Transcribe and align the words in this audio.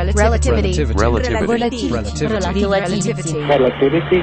Relativity. 0.00 0.82
Relativity. 0.94 1.90
Relativity. 1.90 1.90
Relativity. 2.64 3.38
Relativity. 3.38 4.20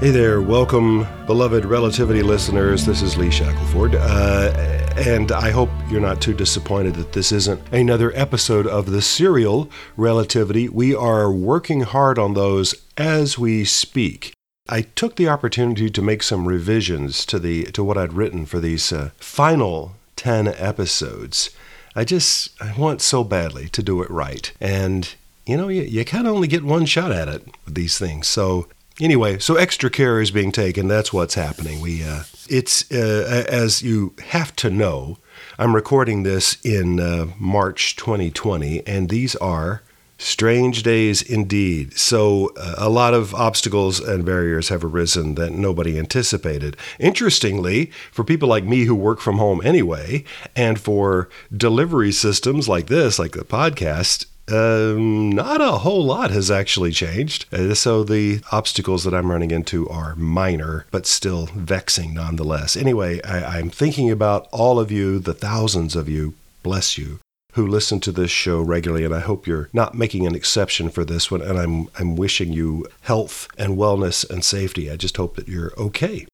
Hey 0.00 0.10
there, 0.10 0.40
welcome, 0.40 1.06
beloved 1.26 1.66
Relativity 1.66 2.22
listeners. 2.22 2.86
This 2.86 3.02
is 3.02 3.18
Lee 3.18 3.30
Shackelford, 3.30 3.94
uh, 3.94 4.50
and 4.96 5.30
I 5.32 5.50
hope 5.50 5.68
you're 5.90 6.00
not 6.00 6.22
too 6.22 6.32
disappointed 6.32 6.94
that 6.94 7.12
this 7.12 7.30
isn't 7.30 7.60
another 7.70 8.10
episode 8.14 8.66
of 8.66 8.90
the 8.90 9.02
serial 9.02 9.70
Relativity. 9.98 10.70
We 10.70 10.94
are 10.94 11.30
working 11.30 11.82
hard 11.82 12.18
on 12.18 12.32
those 12.32 12.74
as 12.96 13.38
we 13.38 13.66
speak. 13.66 14.32
I 14.66 14.82
took 14.82 15.16
the 15.16 15.28
opportunity 15.28 15.90
to 15.90 16.00
make 16.00 16.22
some 16.22 16.48
revisions 16.48 17.26
to 17.26 17.38
the 17.38 17.64
to 17.64 17.84
what 17.84 17.98
I'd 17.98 18.14
written 18.14 18.46
for 18.46 18.60
these 18.60 18.90
uh, 18.94 19.10
final 19.18 19.96
ten 20.16 20.48
episodes. 20.48 21.50
I 21.94 22.04
just 22.04 22.60
I 22.62 22.74
want 22.78 23.02
so 23.02 23.24
badly 23.24 23.68
to 23.70 23.82
do 23.82 24.02
it 24.02 24.10
right, 24.10 24.52
and 24.60 25.12
you 25.46 25.56
know 25.56 25.68
you, 25.68 25.82
you 25.82 26.04
kind 26.04 26.26
of 26.26 26.34
only 26.34 26.48
get 26.48 26.64
one 26.64 26.86
shot 26.86 27.12
at 27.12 27.28
it 27.28 27.46
with 27.64 27.74
these 27.74 27.98
things. 27.98 28.28
So 28.28 28.68
anyway, 29.00 29.38
so 29.38 29.56
extra 29.56 29.90
care 29.90 30.20
is 30.20 30.30
being 30.30 30.52
taken. 30.52 30.88
That's 30.88 31.12
what's 31.12 31.34
happening. 31.34 31.80
We 31.80 32.04
uh, 32.04 32.22
it's 32.48 32.90
uh, 32.92 33.44
as 33.48 33.82
you 33.82 34.14
have 34.28 34.54
to 34.56 34.70
know. 34.70 35.18
I'm 35.58 35.74
recording 35.74 36.22
this 36.22 36.58
in 36.64 37.00
uh, 37.00 37.26
March 37.38 37.96
2020, 37.96 38.86
and 38.86 39.10
these 39.10 39.36
are 39.36 39.82
strange 40.20 40.82
days 40.82 41.22
indeed. 41.22 41.98
So 41.98 42.52
uh, 42.56 42.74
a 42.76 42.90
lot 42.90 43.14
of 43.14 43.34
obstacles 43.34 43.98
and 44.00 44.24
barriers 44.24 44.68
have 44.68 44.84
arisen 44.84 45.34
that 45.36 45.52
nobody 45.52 45.98
anticipated. 45.98 46.76
Interestingly, 46.98 47.86
for 48.12 48.22
people 48.22 48.48
like 48.48 48.64
me 48.64 48.84
who 48.84 48.94
work 48.94 49.20
from 49.20 49.38
home 49.38 49.60
anyway, 49.64 50.24
and 50.54 50.78
for 50.78 51.28
delivery 51.56 52.12
systems 52.12 52.68
like 52.68 52.86
this, 52.88 53.18
like 53.18 53.32
the 53.32 53.44
podcast, 53.44 54.26
um, 54.52 55.30
not 55.30 55.60
a 55.60 55.78
whole 55.78 56.04
lot 56.04 56.30
has 56.30 56.50
actually 56.50 56.90
changed. 56.90 57.46
Uh, 57.52 57.74
so 57.74 58.04
the 58.04 58.42
obstacles 58.52 59.04
that 59.04 59.14
I'm 59.14 59.30
running 59.30 59.50
into 59.50 59.88
are 59.88 60.14
minor, 60.16 60.86
but 60.90 61.06
still 61.06 61.46
vexing 61.54 62.12
nonetheless. 62.12 62.76
Anyway, 62.76 63.22
I, 63.22 63.58
I'm 63.58 63.70
thinking 63.70 64.10
about 64.10 64.48
all 64.52 64.78
of 64.78 64.90
you, 64.90 65.18
the 65.18 65.34
thousands 65.34 65.96
of 65.96 66.08
you, 66.08 66.34
bless 66.62 66.98
you, 66.98 67.20
who 67.52 67.66
listen 67.66 68.00
to 68.00 68.12
this 68.12 68.30
show 68.30 68.60
regularly, 68.60 69.04
and 69.04 69.14
I 69.14 69.20
hope 69.20 69.46
you're 69.46 69.68
not 69.72 69.94
making 69.94 70.26
an 70.26 70.34
exception 70.34 70.90
for 70.90 71.04
this 71.04 71.30
one. 71.30 71.42
And 71.42 71.58
I'm 71.58 71.88
I'm 71.98 72.16
wishing 72.16 72.52
you 72.52 72.86
health 73.02 73.48
and 73.58 73.76
wellness 73.76 74.28
and 74.28 74.44
safety. 74.44 74.90
I 74.90 74.96
just 74.96 75.16
hope 75.16 75.36
that 75.36 75.48
you're 75.48 75.72
okay. 75.78 76.26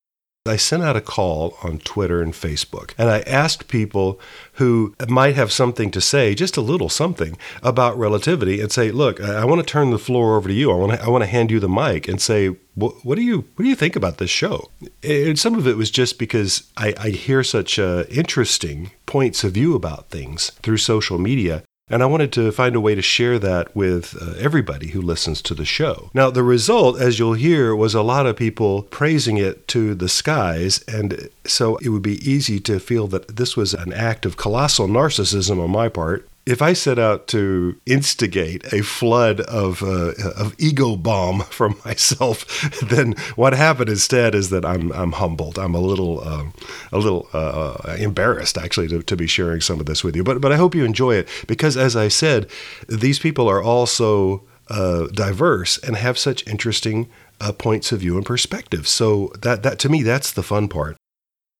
I 0.48 0.56
sent 0.56 0.82
out 0.82 0.96
a 0.96 1.00
call 1.00 1.56
on 1.62 1.78
Twitter 1.78 2.22
and 2.22 2.32
Facebook, 2.32 2.92
and 2.98 3.10
I 3.10 3.20
asked 3.20 3.68
people 3.68 4.20
who 4.54 4.94
might 5.08 5.34
have 5.36 5.52
something 5.52 5.90
to 5.90 6.00
say, 6.00 6.34
just 6.34 6.56
a 6.56 6.60
little 6.60 6.88
something 6.88 7.36
about 7.62 7.98
relativity, 7.98 8.60
and 8.60 8.70
say, 8.70 8.90
"Look, 8.90 9.20
I 9.20 9.44
want 9.44 9.60
to 9.60 9.66
turn 9.66 9.90
the 9.90 9.98
floor 9.98 10.36
over 10.36 10.48
to 10.48 10.54
you. 10.54 10.70
I 10.70 10.74
want 10.74 10.92
to, 10.92 11.02
I 11.02 11.08
want 11.08 11.22
to 11.22 11.30
hand 11.30 11.50
you 11.50 11.60
the 11.60 11.68
mic 11.68 12.08
and 12.08 12.20
say, 12.20 12.56
what, 12.74 13.04
what 13.04 13.16
do 13.16 13.22
you, 13.22 13.44
what 13.54 13.62
do 13.62 13.68
you 13.68 13.76
think 13.76 13.96
about 13.96 14.18
this 14.18 14.30
show?" 14.30 14.70
And 15.02 15.38
some 15.38 15.54
of 15.54 15.66
it 15.66 15.76
was 15.76 15.90
just 15.90 16.18
because 16.18 16.70
I, 16.76 16.94
I 16.98 17.10
hear 17.10 17.42
such 17.42 17.78
uh, 17.78 18.04
interesting 18.10 18.90
points 19.06 19.44
of 19.44 19.52
view 19.52 19.74
about 19.74 20.10
things 20.10 20.50
through 20.62 20.78
social 20.78 21.18
media 21.18 21.62
and 21.88 22.02
I 22.02 22.06
wanted 22.06 22.32
to 22.32 22.50
find 22.50 22.74
a 22.74 22.80
way 22.80 22.94
to 22.96 23.02
share 23.02 23.38
that 23.38 23.74
with 23.76 24.16
uh, 24.20 24.34
everybody 24.38 24.88
who 24.88 25.00
listens 25.00 25.40
to 25.42 25.54
the 25.54 25.64
show. 25.64 26.10
Now, 26.12 26.30
the 26.30 26.42
result, 26.42 27.00
as 27.00 27.18
you'll 27.18 27.34
hear, 27.34 27.76
was 27.76 27.94
a 27.94 28.02
lot 28.02 28.26
of 28.26 28.36
people 28.36 28.82
praising 28.82 29.36
it 29.36 29.68
to 29.68 29.94
the 29.94 30.08
skies. 30.08 30.82
And 30.88 31.28
so 31.46 31.76
it 31.76 31.90
would 31.90 32.02
be 32.02 32.28
easy 32.28 32.58
to 32.60 32.80
feel 32.80 33.06
that 33.08 33.36
this 33.36 33.56
was 33.56 33.72
an 33.72 33.92
act 33.92 34.26
of 34.26 34.36
colossal 34.36 34.88
narcissism 34.88 35.62
on 35.62 35.70
my 35.70 35.88
part 35.88 36.28
if 36.46 36.62
I 36.62 36.74
set 36.74 36.98
out 36.98 37.26
to 37.28 37.76
instigate 37.86 38.72
a 38.72 38.82
flood 38.82 39.40
of 39.40 39.82
uh, 39.82 40.12
of 40.36 40.54
ego 40.58 40.96
bomb 40.96 41.40
from 41.50 41.76
myself, 41.84 42.46
then 42.88 43.12
what 43.34 43.52
happened 43.52 43.90
instead 43.90 44.34
is 44.34 44.50
that 44.50 44.64
I'm 44.64 44.92
I'm 44.92 45.12
humbled. 45.12 45.58
I'm 45.58 45.74
a 45.74 45.80
little 45.80 46.26
um, 46.26 46.54
a 46.92 46.98
little 46.98 47.28
uh, 47.32 47.96
embarrassed 47.98 48.56
actually 48.56 48.88
to, 48.88 49.02
to 49.02 49.16
be 49.16 49.26
sharing 49.26 49.60
some 49.60 49.80
of 49.80 49.86
this 49.86 50.04
with 50.04 50.14
you. 50.14 50.22
But 50.22 50.40
but 50.40 50.52
I 50.52 50.56
hope 50.56 50.74
you 50.74 50.84
enjoy 50.84 51.16
it 51.16 51.28
because 51.48 51.76
as 51.76 51.96
I 51.96 52.08
said, 52.08 52.48
these 52.88 53.18
people 53.18 53.48
are 53.48 53.62
also 53.62 54.44
uh, 54.68 55.06
diverse 55.08 55.78
and 55.78 55.96
have 55.96 56.16
such 56.16 56.46
interesting 56.46 57.08
uh, 57.40 57.52
points 57.52 57.92
of 57.92 58.00
view 58.00 58.16
and 58.16 58.24
perspectives. 58.24 58.90
So 58.90 59.32
that 59.42 59.64
that 59.64 59.78
to 59.80 59.88
me 59.88 60.02
that's 60.02 60.32
the 60.32 60.42
fun 60.44 60.68
part. 60.68 60.95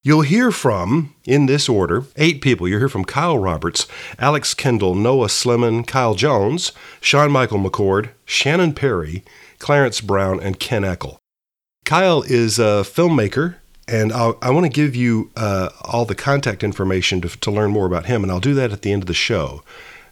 You'll 0.07 0.21
hear 0.21 0.51
from, 0.51 1.13
in 1.25 1.47
this 1.47 1.67
order, 1.67 2.05
eight 2.15 2.39
people. 2.39 2.65
You'll 2.65 2.79
hear 2.79 2.87
from 2.87 3.03
Kyle 3.03 3.37
Roberts, 3.37 3.87
Alex 4.17 4.53
Kendall, 4.53 4.95
Noah 4.95 5.27
Slemon, 5.27 5.83
Kyle 5.83 6.15
Jones, 6.15 6.71
Sean 7.01 7.29
Michael 7.29 7.59
McCord, 7.59 8.11
Shannon 8.23 8.71
Perry, 8.71 9.25
Clarence 9.59 9.99
Brown, 9.99 10.39
and 10.39 10.61
Ken 10.61 10.83
Eckel. 10.83 11.17
Kyle 11.83 12.21
is 12.21 12.57
a 12.57 12.85
filmmaker, 12.85 13.55
and 13.85 14.13
I'll, 14.13 14.37
i 14.41 14.49
want 14.49 14.65
to 14.65 14.71
give 14.71 14.95
you 14.95 15.29
uh, 15.35 15.71
all 15.81 16.05
the 16.05 16.15
contact 16.15 16.63
information 16.63 17.19
to, 17.19 17.27
to, 17.27 17.51
learn 17.51 17.71
more 17.71 17.85
about 17.85 18.05
him, 18.05 18.23
and 18.23 18.31
I'll 18.31 18.39
do 18.39 18.53
that 18.53 18.71
at 18.71 18.83
the 18.83 18.93
end 18.93 19.03
of 19.03 19.07
the 19.07 19.13
show. 19.13 19.61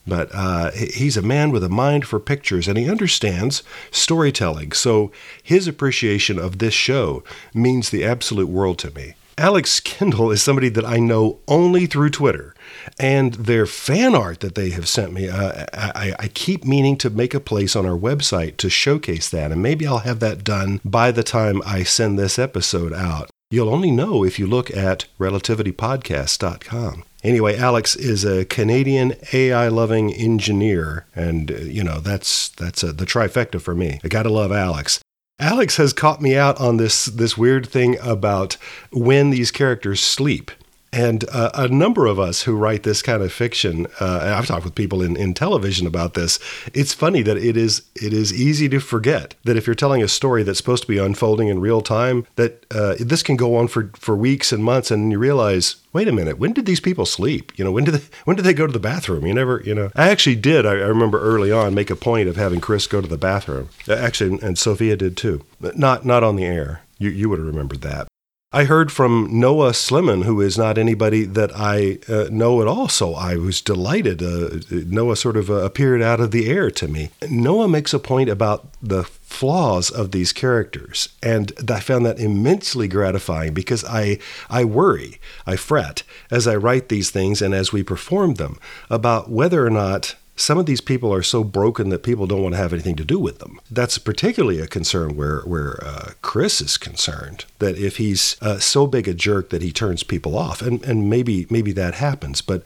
But 0.05 0.29
uh, 0.33 0.71
he's 0.71 1.15
a 1.15 1.21
man 1.21 1.51
with 1.51 1.63
a 1.63 1.69
mind 1.69 2.05
for 2.05 2.19
pictures, 2.19 2.67
and 2.67 2.77
he 2.77 2.89
understands 2.89 3.63
storytelling. 3.91 4.73
So 4.73 5.13
his 5.41 5.69
appreciation 5.69 6.37
of 6.37 6.57
this 6.57 6.73
show 6.73 7.23
means 7.53 7.91
the 7.91 8.03
absolute 8.03 8.49
world 8.49 8.77
to 8.79 8.91
me. 8.91 9.15
Alex 9.37 9.81
Kendall 9.81 10.31
is 10.31 10.41
somebody 10.41 10.69
that 10.69 10.85
I 10.85 10.97
know 10.97 11.39
only 11.47 11.87
through 11.87 12.11
Twitter, 12.11 12.55
and 12.97 13.33
their 13.33 13.65
fan 13.65 14.15
art 14.15 14.39
that 14.39 14.55
they 14.55 14.69
have 14.69 14.87
sent 14.87 15.11
me, 15.11 15.27
uh, 15.27 15.65
I, 15.73 16.15
I, 16.17 16.27
keep 16.29 16.63
meaning 16.63 16.97
to 16.97 17.09
make 17.09 17.33
a 17.33 17.41
place 17.41 17.75
on 17.75 17.85
our 17.85 17.97
website 17.97 18.55
to 18.57 18.69
showcase 18.69 19.29
that, 19.29 19.51
and 19.51 19.61
maybe 19.61 19.85
I'll 19.85 19.99
have 19.99 20.21
that 20.21 20.45
done 20.45 20.79
by 20.85 21.11
the 21.11 21.23
time 21.23 21.61
I 21.65 21.83
send 21.83 22.17
this 22.17 22.39
episode 22.39 22.93
out. 22.93 23.29
You'll 23.51 23.69
only 23.73 23.91
know 23.91 24.23
if 24.23 24.39
you 24.39 24.47
look 24.47 24.75
at 24.75 25.05
relativitypodcast.com. 25.19 27.03
Anyway, 27.23 27.57
Alex 27.57 27.95
is 27.95 28.23
a 28.23 28.45
Canadian 28.45 29.15
AI 29.33 29.67
loving 29.67 30.13
engineer, 30.13 31.07
and 31.13 31.51
uh, 31.51 31.55
you 31.55 31.83
know 31.83 31.99
that's 31.99 32.49
that's 32.49 32.83
a, 32.83 32.93
the 32.93 33.05
trifecta 33.05 33.59
for 33.59 33.75
me. 33.75 33.99
I 34.03 34.07
gotta 34.07 34.29
love 34.29 34.51
Alex. 34.51 35.01
Alex 35.39 35.75
has 35.75 35.91
caught 35.91 36.21
me 36.21 36.37
out 36.37 36.57
on 36.61 36.77
this 36.77 37.05
this 37.05 37.37
weird 37.37 37.67
thing 37.67 37.97
about 37.99 38.55
when 38.91 39.31
these 39.31 39.51
characters 39.51 39.99
sleep. 39.99 40.49
And 40.95 41.25
uh, 41.29 41.51
a 41.53 41.67
number 41.67 42.05
of 42.05 42.21
us 42.21 42.43
who 42.43 42.55
write 42.55 42.83
this 42.83 43.01
kind 43.01 43.21
of 43.21 43.33
fiction, 43.33 43.85
uh, 43.99 44.33
I've 44.37 44.47
talked 44.47 44.63
with 44.63 44.75
people 44.75 45.01
in, 45.01 45.17
in 45.17 45.33
television 45.33 45.85
about 45.85 46.13
this. 46.13 46.39
It's 46.73 46.93
funny 46.93 47.21
that 47.21 47.35
it 47.35 47.57
is 47.57 47.81
it 47.95 48.13
is 48.13 48.33
easy 48.33 48.69
to 48.69 48.79
forget 48.79 49.35
that 49.43 49.57
if 49.57 49.67
you're 49.67 49.75
telling 49.75 50.01
a 50.01 50.07
story 50.07 50.41
that's 50.43 50.57
supposed 50.57 50.83
to 50.83 50.87
be 50.87 50.97
unfolding 50.97 51.49
in 51.49 51.59
real 51.59 51.81
time, 51.81 52.25
that 52.37 52.65
uh, 52.71 52.95
this 52.97 53.23
can 53.23 53.35
go 53.35 53.57
on 53.57 53.67
for, 53.67 53.91
for 53.95 54.15
weeks 54.15 54.53
and 54.53 54.63
months, 54.63 54.89
and 54.89 55.11
you 55.11 55.19
realize, 55.19 55.75
wait 55.91 56.07
a 56.07 56.13
minute, 56.13 56.39
when 56.39 56.53
did 56.53 56.65
these 56.65 56.79
people 56.79 57.05
sleep? 57.05 57.51
You 57.57 57.65
know, 57.65 57.73
when 57.73 57.83
did 57.83 57.95
they 57.95 58.05
when 58.23 58.37
did 58.37 58.43
they 58.43 58.53
go 58.53 58.65
to 58.65 58.73
the 58.73 58.79
bathroom? 58.79 59.25
You 59.25 59.33
never, 59.33 59.61
you 59.65 59.75
know. 59.75 59.91
I 59.95 60.07
actually 60.07 60.37
did. 60.37 60.65
I, 60.65 60.71
I 60.71 60.87
remember 60.87 61.19
early 61.19 61.51
on 61.51 61.75
make 61.75 61.89
a 61.89 61.97
point 61.97 62.29
of 62.29 62.37
having 62.37 62.61
Chris 62.61 62.87
go 62.87 63.01
to 63.01 63.07
the 63.07 63.17
bathroom. 63.17 63.67
Actually, 63.89 64.39
and 64.41 64.57
Sophia 64.57 64.95
did 64.95 65.17
too, 65.17 65.43
not 65.59 66.05
not 66.05 66.23
on 66.23 66.37
the 66.37 66.45
air. 66.45 66.83
You 66.97 67.09
you 67.09 67.27
would 67.27 67.39
have 67.39 67.47
remembered 67.47 67.81
that. 67.81 68.07
I 68.55 68.63
heard 68.63 68.89
from 68.89 69.27
Noah 69.37 69.73
Slemon, 69.73 70.21
who 70.21 70.39
is 70.39 70.57
not 70.57 70.77
anybody 70.77 71.25
that 71.25 71.51
I 71.53 71.97
uh, 72.07 72.29
know 72.31 72.61
at 72.61 72.69
all. 72.69 72.87
So 72.87 73.13
I 73.13 73.35
was 73.35 73.59
delighted. 73.59 74.23
Uh, 74.23 74.61
Noah 74.71 75.17
sort 75.17 75.35
of 75.35 75.49
uh, 75.49 75.55
appeared 75.55 76.01
out 76.01 76.21
of 76.21 76.31
the 76.31 76.49
air 76.49 76.71
to 76.71 76.87
me. 76.87 77.09
Noah 77.29 77.67
makes 77.67 77.93
a 77.93 77.99
point 77.99 78.29
about 78.29 78.69
the 78.81 79.03
flaws 79.03 79.89
of 79.89 80.11
these 80.11 80.31
characters, 80.31 81.09
and 81.21 81.51
I 81.69 81.81
found 81.81 82.05
that 82.05 82.17
immensely 82.17 82.87
gratifying 82.87 83.53
because 83.53 83.83
I 83.83 84.19
I 84.49 84.63
worry, 84.63 85.19
I 85.45 85.57
fret 85.57 86.03
as 86.31 86.47
I 86.47 86.55
write 86.55 86.87
these 86.87 87.09
things 87.09 87.41
and 87.41 87.53
as 87.53 87.73
we 87.73 87.83
perform 87.83 88.35
them 88.35 88.57
about 88.89 89.29
whether 89.29 89.65
or 89.65 89.69
not 89.69 90.15
some 90.35 90.57
of 90.57 90.65
these 90.65 90.81
people 90.81 91.13
are 91.13 91.23
so 91.23 91.43
broken 91.43 91.89
that 91.89 92.03
people 92.03 92.27
don't 92.27 92.41
want 92.41 92.53
to 92.53 92.57
have 92.57 92.73
anything 92.73 92.95
to 92.97 93.05
do 93.05 93.17
with 93.19 93.39
them. 93.39 93.59
That's 93.71 93.97
particularly 93.97 94.59
a 94.59 94.67
concern 94.67 95.15
where 95.15 95.41
where 95.41 95.83
uh, 95.83 96.11
Chris 96.21 96.61
is 96.61 96.77
concerned 96.77 97.45
that 97.59 97.77
if 97.77 97.97
he's 97.97 98.35
uh, 98.41 98.59
so 98.59 98.85
big 98.87 99.07
a 99.07 99.13
jerk 99.13 99.49
that 99.49 99.61
he 99.61 99.71
turns 99.71 100.03
people 100.03 100.37
off, 100.37 100.61
and 100.61 100.83
and 100.83 101.09
maybe 101.09 101.47
maybe 101.49 101.71
that 101.73 101.95
happens, 101.95 102.41
but. 102.41 102.63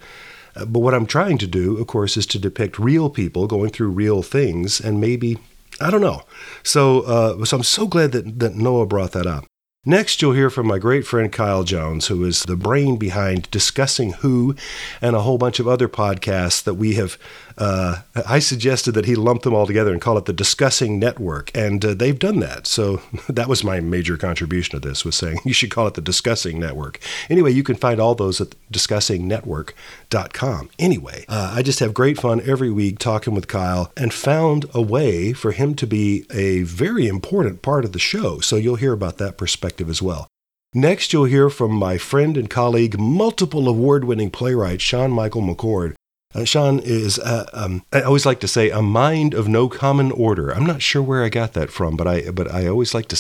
Uh, 0.56 0.66
but 0.66 0.80
what 0.80 0.96
I'm 0.96 1.06
trying 1.06 1.38
to 1.38 1.48
do, 1.48 1.78
of 1.78 1.86
course, 1.86 2.18
is 2.18 2.26
to 2.26 2.40
depict 2.40 2.80
real 2.80 3.12
people 3.12 3.46
going 3.46 3.70
through 3.70 3.90
real 3.90 4.24
things, 4.24 4.82
and 4.82 5.00
maybe 5.00 5.38
I 5.80 5.92
don't 5.92 6.02
know. 6.02 6.24
So, 6.64 7.02
uh, 7.02 7.46
so 7.46 7.58
I'm 7.58 7.64
so 7.64 7.88
glad 7.88 8.14
that 8.14 8.40
that 8.40 8.56
Noah 8.56 8.88
brought 8.88 9.12
that 9.12 9.28
up. 9.28 9.46
Next, 9.86 10.22
you'll 10.22 10.34
hear 10.34 10.50
from 10.50 10.68
my 10.68 10.78
great 10.78 11.08
friend 11.08 11.32
Kyle 11.32 11.64
Jones, 11.64 12.08
who 12.08 12.26
is 12.26 12.44
the 12.44 12.58
brain 12.58 12.98
behind 12.98 13.50
Discussing 13.50 14.12
Who 14.12 14.54
and 15.02 15.16
a 15.16 15.22
whole 15.22 15.38
bunch 15.38 15.58
of 15.60 15.70
other 15.70 15.88
podcasts 15.88 16.62
that 16.64 16.74
we 16.74 16.96
have. 16.96 17.18
Uh, 17.60 18.02
I 18.26 18.40
suggested 18.40 18.94
that 18.94 19.06
he 19.06 19.16
lump 19.16 19.44
them 19.44 19.54
all 19.54 19.68
together 19.68 19.92
and 19.92 20.02
call 20.02 20.18
it 20.18 20.24
the 20.26 20.34
Discussing 20.34 20.98
Network, 20.98 21.52
and 21.54 21.84
uh, 21.84 21.94
they've 21.94 22.18
done 22.18 22.40
that. 22.40 22.66
So 22.66 23.02
that 23.30 23.50
was 23.50 23.64
my 23.66 23.82
major 23.82 24.16
contribution 24.18 24.80
to 24.80 24.88
this, 24.88 25.04
was 25.04 25.18
saying 25.18 25.40
you 25.46 25.54
should 25.54 25.70
call 25.70 25.86
it 25.88 25.96
the 25.96 26.02
Discussing 26.02 26.58
Network. 26.60 27.00
Anyway, 27.30 27.52
you 27.52 27.64
can 27.64 27.76
find 27.76 28.00
all 28.00 28.16
those 28.16 28.40
at 28.40 28.56
discussingnetwork.com. 28.72 30.70
Anyway, 30.80 31.26
uh, 31.28 31.52
I 31.54 31.62
just 31.62 31.80
have 31.80 31.94
great 31.94 32.18
fun 32.18 32.42
every 32.46 32.72
week 32.72 32.98
talking 32.98 33.36
with 33.36 33.50
Kyle 33.50 33.92
and 33.98 34.14
found 34.14 34.66
a 34.74 34.82
way 34.82 35.34
for 35.34 35.52
him 35.52 35.76
to 35.76 35.86
be 35.86 36.26
a 36.32 36.64
very 36.64 37.08
important 37.08 37.62
part 37.62 37.84
of 37.84 37.92
the 37.92 38.00
show. 38.00 38.40
So 38.40 38.56
you'll 38.56 38.78
hear 38.78 38.94
about 38.94 39.18
that 39.18 39.38
perspective 39.38 39.90
as 39.90 40.02
well. 40.02 40.28
Next, 40.74 41.12
you'll 41.12 41.26
hear 41.26 41.50
from 41.50 41.72
my 41.72 41.98
friend 41.98 42.38
and 42.38 42.48
colleague, 42.50 43.00
multiple 43.00 43.68
award 43.68 44.06
winning 44.06 44.30
playwright 44.30 44.82
Sean 44.82 45.12
Michael 45.12 45.42
McCord. 45.42 45.96
Uh, 46.36 46.44
Sean 46.44 46.78
is, 46.78 47.18
uh, 47.18 47.50
um, 47.54 47.84
I 47.92 48.02
always 48.02 48.24
like 48.24 48.40
to 48.42 48.48
say, 48.48 48.70
a 48.70 48.84
mind 48.84 49.34
of 49.34 49.48
no 49.48 49.68
common 49.68 50.12
order. 50.12 50.52
I'm 50.52 50.66
not 50.66 50.84
sure 50.84 51.02
where 51.02 51.24
I 51.24 51.30
got 51.30 51.54
that 51.54 51.72
from, 51.72 51.98
but 51.98 52.08
I, 52.08 52.30
but 52.30 52.52
I 52.52 52.68
always 52.68 52.94
like 52.94 53.08
to. 53.08 53.16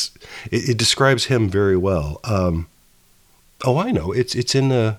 It, 0.51 0.69
it 0.69 0.77
describes 0.77 1.25
him 1.25 1.49
very 1.49 1.75
well. 1.75 2.19
Um, 2.23 2.67
oh, 3.65 3.79
I 3.79 3.89
know. 3.89 4.11
It's 4.11 4.35
it's 4.35 4.53
in 4.53 4.69
the 4.69 4.97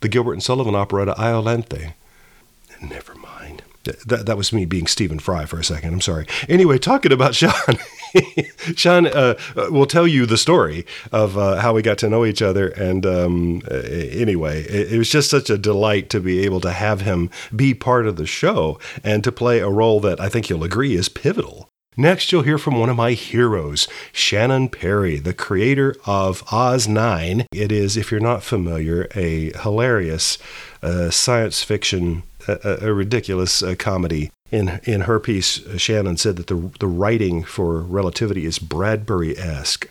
the 0.00 0.08
Gilbert 0.08 0.32
and 0.32 0.42
Sullivan 0.42 0.74
operetta 0.74 1.14
Iolanthe. 1.16 1.94
Never 2.82 3.14
mind. 3.14 3.23
That, 3.84 4.24
that 4.26 4.36
was 4.36 4.52
me 4.52 4.64
being 4.64 4.86
Stephen 4.86 5.18
Fry 5.18 5.44
for 5.44 5.58
a 5.58 5.64
second. 5.64 5.92
I'm 5.92 6.00
sorry. 6.00 6.26
Anyway, 6.48 6.78
talking 6.78 7.12
about 7.12 7.34
Sean, 7.34 7.52
Sean 8.74 9.06
uh, 9.06 9.34
will 9.70 9.86
tell 9.86 10.06
you 10.06 10.26
the 10.26 10.38
story 10.38 10.86
of 11.12 11.36
uh, 11.36 11.56
how 11.56 11.74
we 11.74 11.82
got 11.82 11.98
to 11.98 12.08
know 12.08 12.24
each 12.24 12.42
other. 12.42 12.68
And 12.68 13.04
um, 13.06 13.62
anyway, 13.70 14.62
it, 14.62 14.92
it, 14.92 14.98
was 14.98 15.10
just 15.10 15.30
such 15.30 15.50
a 15.50 15.58
delight 15.58 16.10
to 16.10 16.20
be 16.20 16.40
able 16.40 16.60
to 16.60 16.72
have 16.72 17.02
him 17.02 17.30
be 17.54 17.74
part 17.74 18.06
of 18.06 18.16
the 18.16 18.26
show 18.26 18.78
and 19.02 19.22
to 19.24 19.32
play 19.32 19.60
a 19.60 19.68
role 19.68 20.00
that 20.00 20.20
I 20.20 20.28
think 20.28 20.48
you'll 20.48 20.64
agree 20.64 20.94
is 20.94 21.08
pivotal. 21.08 21.68
Next, 21.96 22.32
you'll 22.32 22.42
hear 22.42 22.58
from 22.58 22.80
one 22.80 22.88
of 22.88 22.96
my 22.96 23.12
heroes, 23.12 23.86
Shannon 24.10 24.68
Perry, 24.68 25.20
the 25.20 25.32
creator 25.32 25.94
of 26.04 26.42
Oz 26.52 26.88
9. 26.88 27.46
It 27.52 27.70
is, 27.70 27.96
if 27.96 28.10
you're 28.10 28.20
not 28.20 28.42
familiar, 28.42 29.06
a 29.14 29.52
hilarious 29.60 30.36
uh, 30.82 31.10
science 31.10 31.62
fiction 31.62 32.24
a, 32.48 32.88
a 32.88 32.94
ridiculous 32.94 33.62
uh, 33.62 33.74
comedy. 33.78 34.30
In 34.50 34.80
in 34.84 35.02
her 35.02 35.18
piece, 35.18 35.60
Shannon 35.78 36.16
said 36.16 36.36
that 36.36 36.46
the 36.46 36.70
the 36.78 36.86
writing 36.86 37.42
for 37.42 37.80
Relativity 37.80 38.44
is 38.44 38.58
Bradbury 38.58 39.36
esque. 39.36 39.88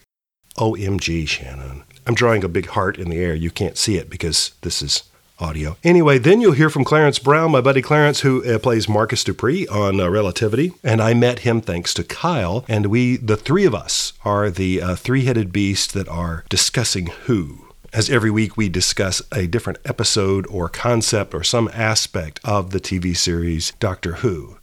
OMG, 0.58 1.28
Shannon! 1.28 1.84
I'm 2.06 2.16
drawing 2.16 2.44
a 2.44 2.50
big 2.50 2.68
heart 2.68 2.98
in 2.98 3.10
the 3.10 3.18
air. 3.18 3.34
You 3.34 3.50
can't 3.50 3.78
see 3.78 3.98
it 3.98 4.10
because 4.10 4.52
this 4.62 4.82
is 4.82 5.04
audio. 5.40 5.78
Anyway, 5.84 6.18
then 6.18 6.42
you'll 6.42 6.54
hear 6.54 6.70
from 6.70 6.84
Clarence 6.84 7.20
Brown, 7.20 7.52
my 7.52 7.62
buddy 7.62 7.82
Clarence, 7.82 8.22
who 8.22 8.44
uh, 8.46 8.60
plays 8.60 8.88
Marcus 8.88 9.24
Dupree 9.24 9.68
on 9.68 10.00
uh, 10.00 10.08
Relativity. 10.10 10.74
And 10.84 11.02
I 11.02 11.14
met 11.14 11.40
him 11.40 11.62
thanks 11.62 11.94
to 11.96 12.04
Kyle. 12.04 12.64
And 12.68 12.88
we, 12.88 13.18
the 13.18 13.38
three 13.38 13.66
of 13.66 13.76
us, 13.76 14.14
are 14.24 14.50
the 14.50 14.82
uh, 14.82 14.96
three 14.96 15.26
headed 15.26 15.52
beast 15.52 15.94
that 15.94 16.08
are 16.08 16.46
discussing 16.50 17.08
who 17.26 17.68
as 17.94 18.10
every 18.10 18.32
week 18.32 18.58
we 18.58 18.70
discuss 18.70 19.22
a 19.32 19.46
different 19.46 19.80
episode 19.86 20.48
or 20.48 20.68
concept 20.68 21.34
or 21.34 21.44
some 21.44 21.70
aspect 21.74 22.40
of 22.44 22.72
the 22.72 22.80
TV 22.80 23.16
series 23.16 23.72
Doctor 23.80 24.16
Who, 24.16 24.58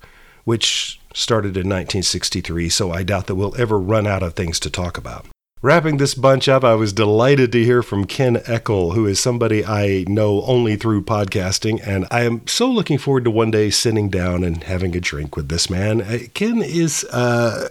which 0.44 1.00
started 1.15 1.56
in 1.56 1.69
1963, 1.69 2.69
so 2.69 2.91
I 2.91 3.05
doubt 3.05 3.29
that 3.29 3.37
we'll 3.37 3.59
ever 3.61 3.79
run 3.79 4.06
out 4.06 4.23
of 4.23 4.35
things 4.35 4.59
to 4.61 4.71
talk 4.71 4.99
about. 4.99 5.27
Wrapping 5.62 5.99
this 5.99 6.15
bunch 6.15 6.49
up, 6.49 6.65
I 6.65 6.75
was 6.75 6.93
delighted 6.93 7.53
to 7.53 7.62
hear 7.62 7.82
from 7.82 8.06
Ken 8.06 8.37
Eckel, 8.37 8.94
who 8.94 9.06
is 9.06 9.21
somebody 9.21 9.65
I 9.65 10.06
know 10.09 10.43
only 10.43 10.75
through 10.75 11.05
podcasting, 11.05 11.87
and 11.87 12.06
I 12.11 12.23
am 12.23 12.47
so 12.49 12.69
looking 12.71 12.99
forward 12.99 13.25
to 13.25 13.31
one 13.31 13.50
day 13.50 13.71
sitting 13.71 14.09
down 14.09 14.43
and 14.43 14.65
having 14.65 14.97
a 14.97 15.00
drink 15.00 15.37
with 15.37 15.49
this 15.50 15.69
man. 15.69 16.00
Uh, 16.00 16.19
Ken 16.32 16.62
is 16.62 17.05
uh, 17.12 17.69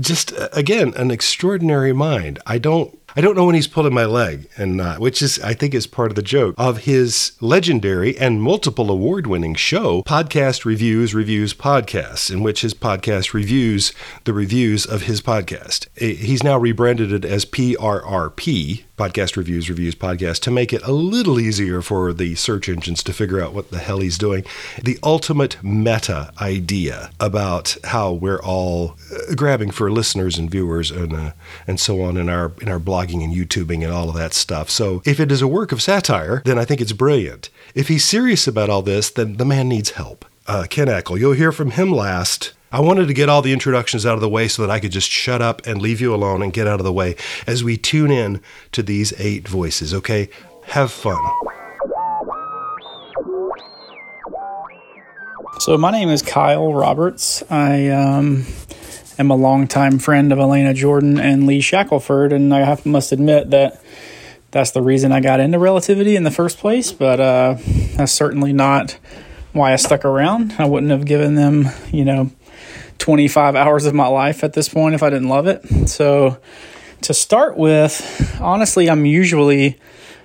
just, 0.00 0.32
uh, 0.32 0.48
again, 0.52 0.92
an 0.96 1.12
extraordinary 1.12 1.92
mind. 1.92 2.40
I 2.44 2.58
don't 2.58 2.97
I 3.18 3.20
don't 3.20 3.34
know 3.34 3.46
when 3.46 3.56
he's 3.56 3.66
pulling 3.66 3.94
my 3.94 4.04
leg 4.04 4.48
and 4.56 4.76
not, 4.76 5.00
which 5.00 5.22
is, 5.22 5.40
I 5.40 5.52
think, 5.52 5.74
is 5.74 5.88
part 5.88 6.12
of 6.12 6.14
the 6.14 6.22
joke 6.22 6.54
of 6.56 6.84
his 6.84 7.32
legendary 7.40 8.16
and 8.16 8.40
multiple 8.40 8.92
award 8.92 9.26
winning 9.26 9.56
show, 9.56 10.04
Podcast 10.04 10.64
Reviews 10.64 11.16
Reviews 11.16 11.52
Podcasts, 11.52 12.30
in 12.30 12.44
which 12.44 12.60
his 12.60 12.74
podcast 12.74 13.34
reviews 13.34 13.92
the 14.22 14.32
reviews 14.32 14.86
of 14.86 15.02
his 15.02 15.20
podcast. 15.20 15.88
Eh, 16.00 16.12
he's 16.12 16.44
now 16.44 16.56
rebranded 16.56 17.12
it 17.12 17.24
as 17.24 17.44
PRRP, 17.44 18.84
podcast 18.98 19.36
reviews, 19.36 19.70
reviews 19.70 19.94
podcast, 19.94 20.40
to 20.40 20.50
make 20.50 20.72
it 20.72 20.82
a 20.82 20.92
little 20.92 21.40
easier 21.40 21.80
for 21.80 22.12
the 22.12 22.34
search 22.34 22.68
engines 22.68 23.02
to 23.04 23.12
figure 23.12 23.40
out 23.40 23.54
what 23.54 23.70
the 23.70 23.78
hell 23.78 24.00
he's 24.00 24.18
doing. 24.18 24.44
The 24.82 24.98
ultimate 25.02 25.62
meta 25.62 26.32
idea 26.40 27.10
about 27.18 27.76
how 27.84 28.12
we're 28.12 28.42
all 28.42 28.96
uh, 29.10 29.34
grabbing 29.34 29.70
for 29.70 29.90
listeners 29.90 30.36
and 30.36 30.50
viewers 30.50 30.90
and 30.90 31.12
uh, 31.12 31.32
and 31.66 31.78
so 31.78 32.02
on 32.02 32.16
in 32.16 32.28
our 32.28 32.52
in 32.60 32.68
our 32.68 32.80
blogging 32.80 33.24
and 33.24 33.34
YouTubing 33.34 33.82
and 33.84 33.92
all 33.92 34.08
of 34.08 34.16
that 34.16 34.34
stuff. 34.34 34.68
So 34.68 35.00
if 35.06 35.20
it 35.20 35.32
is 35.32 35.40
a 35.40 35.48
work 35.48 35.72
of 35.72 35.80
satire, 35.80 36.42
then 36.44 36.58
I 36.58 36.64
think 36.64 36.80
it's 36.80 36.92
brilliant. 36.92 37.50
If 37.74 37.88
he's 37.88 38.04
serious 38.04 38.46
about 38.46 38.68
all 38.68 38.82
this, 38.82 39.10
then 39.10 39.36
the 39.36 39.44
man 39.44 39.68
needs 39.68 39.90
help. 39.90 40.24
Uh, 40.46 40.66
Ken 40.68 40.88
Eckel, 40.88 41.18
you'll 41.18 41.32
hear 41.32 41.52
from 41.52 41.72
him 41.72 41.92
last 41.92 42.54
I 42.70 42.80
wanted 42.80 43.08
to 43.08 43.14
get 43.14 43.30
all 43.30 43.40
the 43.40 43.54
introductions 43.54 44.04
out 44.04 44.14
of 44.14 44.20
the 44.20 44.28
way 44.28 44.46
so 44.46 44.60
that 44.60 44.70
I 44.70 44.78
could 44.78 44.92
just 44.92 45.10
shut 45.10 45.40
up 45.40 45.66
and 45.66 45.80
leave 45.80 46.02
you 46.02 46.14
alone 46.14 46.42
and 46.42 46.52
get 46.52 46.66
out 46.66 46.80
of 46.80 46.84
the 46.84 46.92
way 46.92 47.16
as 47.46 47.64
we 47.64 47.78
tune 47.78 48.10
in 48.10 48.42
to 48.72 48.82
these 48.82 49.18
eight 49.18 49.48
voices, 49.48 49.94
okay? 49.94 50.28
Have 50.66 50.92
fun. 50.92 51.16
So, 55.60 55.78
my 55.78 55.90
name 55.90 56.10
is 56.10 56.20
Kyle 56.20 56.74
Roberts. 56.74 57.42
I 57.50 57.88
um, 57.88 58.44
am 59.18 59.30
a 59.30 59.34
longtime 59.34 59.98
friend 59.98 60.30
of 60.30 60.38
Elena 60.38 60.74
Jordan 60.74 61.18
and 61.18 61.46
Lee 61.46 61.62
Shackelford, 61.62 62.34
and 62.34 62.52
I 62.54 62.60
have, 62.60 62.84
must 62.84 63.12
admit 63.12 63.50
that 63.50 63.82
that's 64.50 64.72
the 64.72 64.82
reason 64.82 65.10
I 65.10 65.20
got 65.20 65.40
into 65.40 65.58
relativity 65.58 66.16
in 66.16 66.24
the 66.24 66.30
first 66.30 66.58
place, 66.58 66.92
but 66.92 67.18
uh, 67.18 67.56
that's 67.96 68.12
certainly 68.12 68.52
not 68.52 68.98
why 69.52 69.72
I 69.72 69.76
stuck 69.76 70.04
around. 70.04 70.54
I 70.58 70.66
wouldn't 70.66 70.92
have 70.92 71.06
given 71.06 71.34
them, 71.34 71.68
you 71.90 72.04
know, 72.04 72.30
25 73.08 73.56
hours 73.56 73.86
of 73.86 73.94
my 73.94 74.06
life 74.06 74.44
at 74.44 74.52
this 74.52 74.68
point 74.68 74.94
if 74.94 75.02
I 75.02 75.08
didn't 75.08 75.30
love 75.30 75.46
it. 75.46 75.88
So, 75.88 76.36
to 77.00 77.14
start 77.14 77.56
with, 77.56 78.36
honestly, 78.38 78.90
I'm 78.90 79.06
usually 79.06 79.78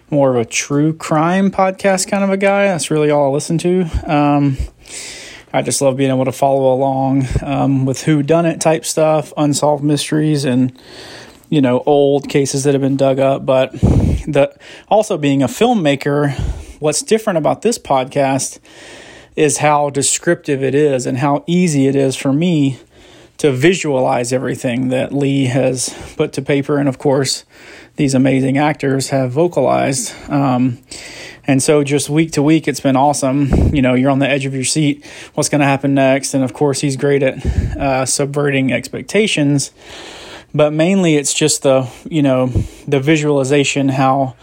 more 0.09 0.31
of 0.31 0.35
a 0.35 0.44
true 0.44 0.91
crime 0.91 1.50
podcast 1.50 2.09
kind 2.09 2.25
of 2.25 2.30
a 2.30 2.35
guy. 2.35 2.65
That's 2.65 2.91
really 2.91 3.09
all 3.09 3.30
I 3.30 3.33
listen 3.33 3.57
to. 3.59 3.83
Um, 4.06 4.57
I 5.53 5.62
just 5.62 5.81
love 5.81 5.95
being 5.95 6.09
able 6.09 6.25
to 6.25 6.33
follow 6.33 6.74
along 6.74 7.25
um, 7.41 7.85
with 7.85 8.03
who 8.03 8.21
done 8.21 8.45
it 8.45 8.59
type 8.59 8.83
stuff, 8.83 9.31
unsolved 9.38 9.81
mysteries, 9.81 10.44
and 10.44 10.77
you 11.50 11.62
know 11.62 11.83
old 11.85 12.27
cases 12.27 12.65
that 12.65 12.74
have 12.74 12.81
been 12.81 12.97
dug 12.97 13.18
up. 13.18 13.45
But 13.45 13.71
the 13.71 14.53
also 14.89 15.18
being 15.18 15.41
a 15.41 15.47
filmmaker, 15.47 16.38
what's 16.81 17.01
different 17.01 17.38
about 17.38 17.62
this 17.62 17.80
podcast 17.80 18.59
is 19.35 19.57
how 19.57 19.89
descriptive 19.89 20.63
it 20.63 20.75
is 20.75 21.06
and 21.06 21.18
how 21.18 21.44
easy 21.47 21.87
it 21.87 21.95
is 21.95 22.16
for 22.16 22.33
me 22.33 22.80
to 23.37 23.52
visualize 23.52 24.31
everything 24.31 24.90
that 24.90 25.11
Lee 25.11 25.45
has 25.45 25.90
put 26.16 26.33
to 26.33 26.42
paper. 26.42 26.78
And 26.78 26.87
of 26.87 26.97
course, 26.97 27.45
these 27.95 28.13
amazing 28.13 28.57
actors 28.57 29.09
have 29.09 29.31
vocalized. 29.31 30.13
Um, 30.30 30.80
and 31.45 31.61
so 31.61 31.83
just 31.83 32.09
week 32.09 32.31
to 32.33 32.44
week, 32.44 32.68
it's 32.68 32.80
been 32.80 32.95
awesome. 32.95 33.73
You 33.73 33.81
know, 33.81 33.95
you're 33.95 34.11
on 34.11 34.19
the 34.19 34.30
edge 34.30 34.45
of 34.45 34.54
your 34.54 34.63
seat. 34.63 35.06
What's 35.33 35.49
going 35.49 35.61
to 35.61 35.68
happen 35.68 35.94
next? 35.94 36.33
And 36.33 36.44
of 36.44 36.54
course, 36.54 36.80
he's 36.80 36.95
great 36.95 37.21
at 37.21 37.45
uh, 37.45 38.06
subverting 38.06 38.71
expectations. 38.71 39.71
But 40.54 40.71
mainly, 40.71 41.16
it's 41.16 41.33
just 41.33 41.63
the, 41.63 41.90
you 42.09 42.21
know, 42.21 42.47
the 42.87 42.99
visualization, 42.99 43.90
how 43.90 44.35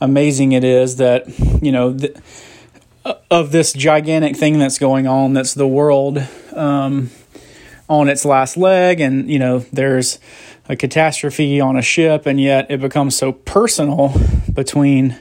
amazing 0.00 0.52
it 0.52 0.64
is 0.64 0.96
that, 0.96 1.26
you 1.62 1.70
know, 1.70 1.96
th- 1.96 2.16
of 3.30 3.52
this 3.52 3.72
gigantic 3.72 4.36
thing 4.36 4.58
that's 4.58 4.78
going 4.78 5.06
on 5.06 5.32
that's 5.32 5.54
the 5.54 5.66
world 5.66 6.22
um, 6.54 7.10
on 7.88 8.08
its 8.08 8.24
last 8.24 8.56
leg. 8.56 9.00
And 9.00 9.30
you 9.30 9.38
know 9.38 9.60
there's 9.72 10.18
a 10.68 10.76
catastrophe 10.76 11.60
on 11.60 11.76
a 11.76 11.82
ship 11.82 12.26
and 12.26 12.40
yet 12.40 12.70
it 12.70 12.80
becomes 12.80 13.16
so 13.16 13.32
personal 13.32 14.14
between 14.52 15.18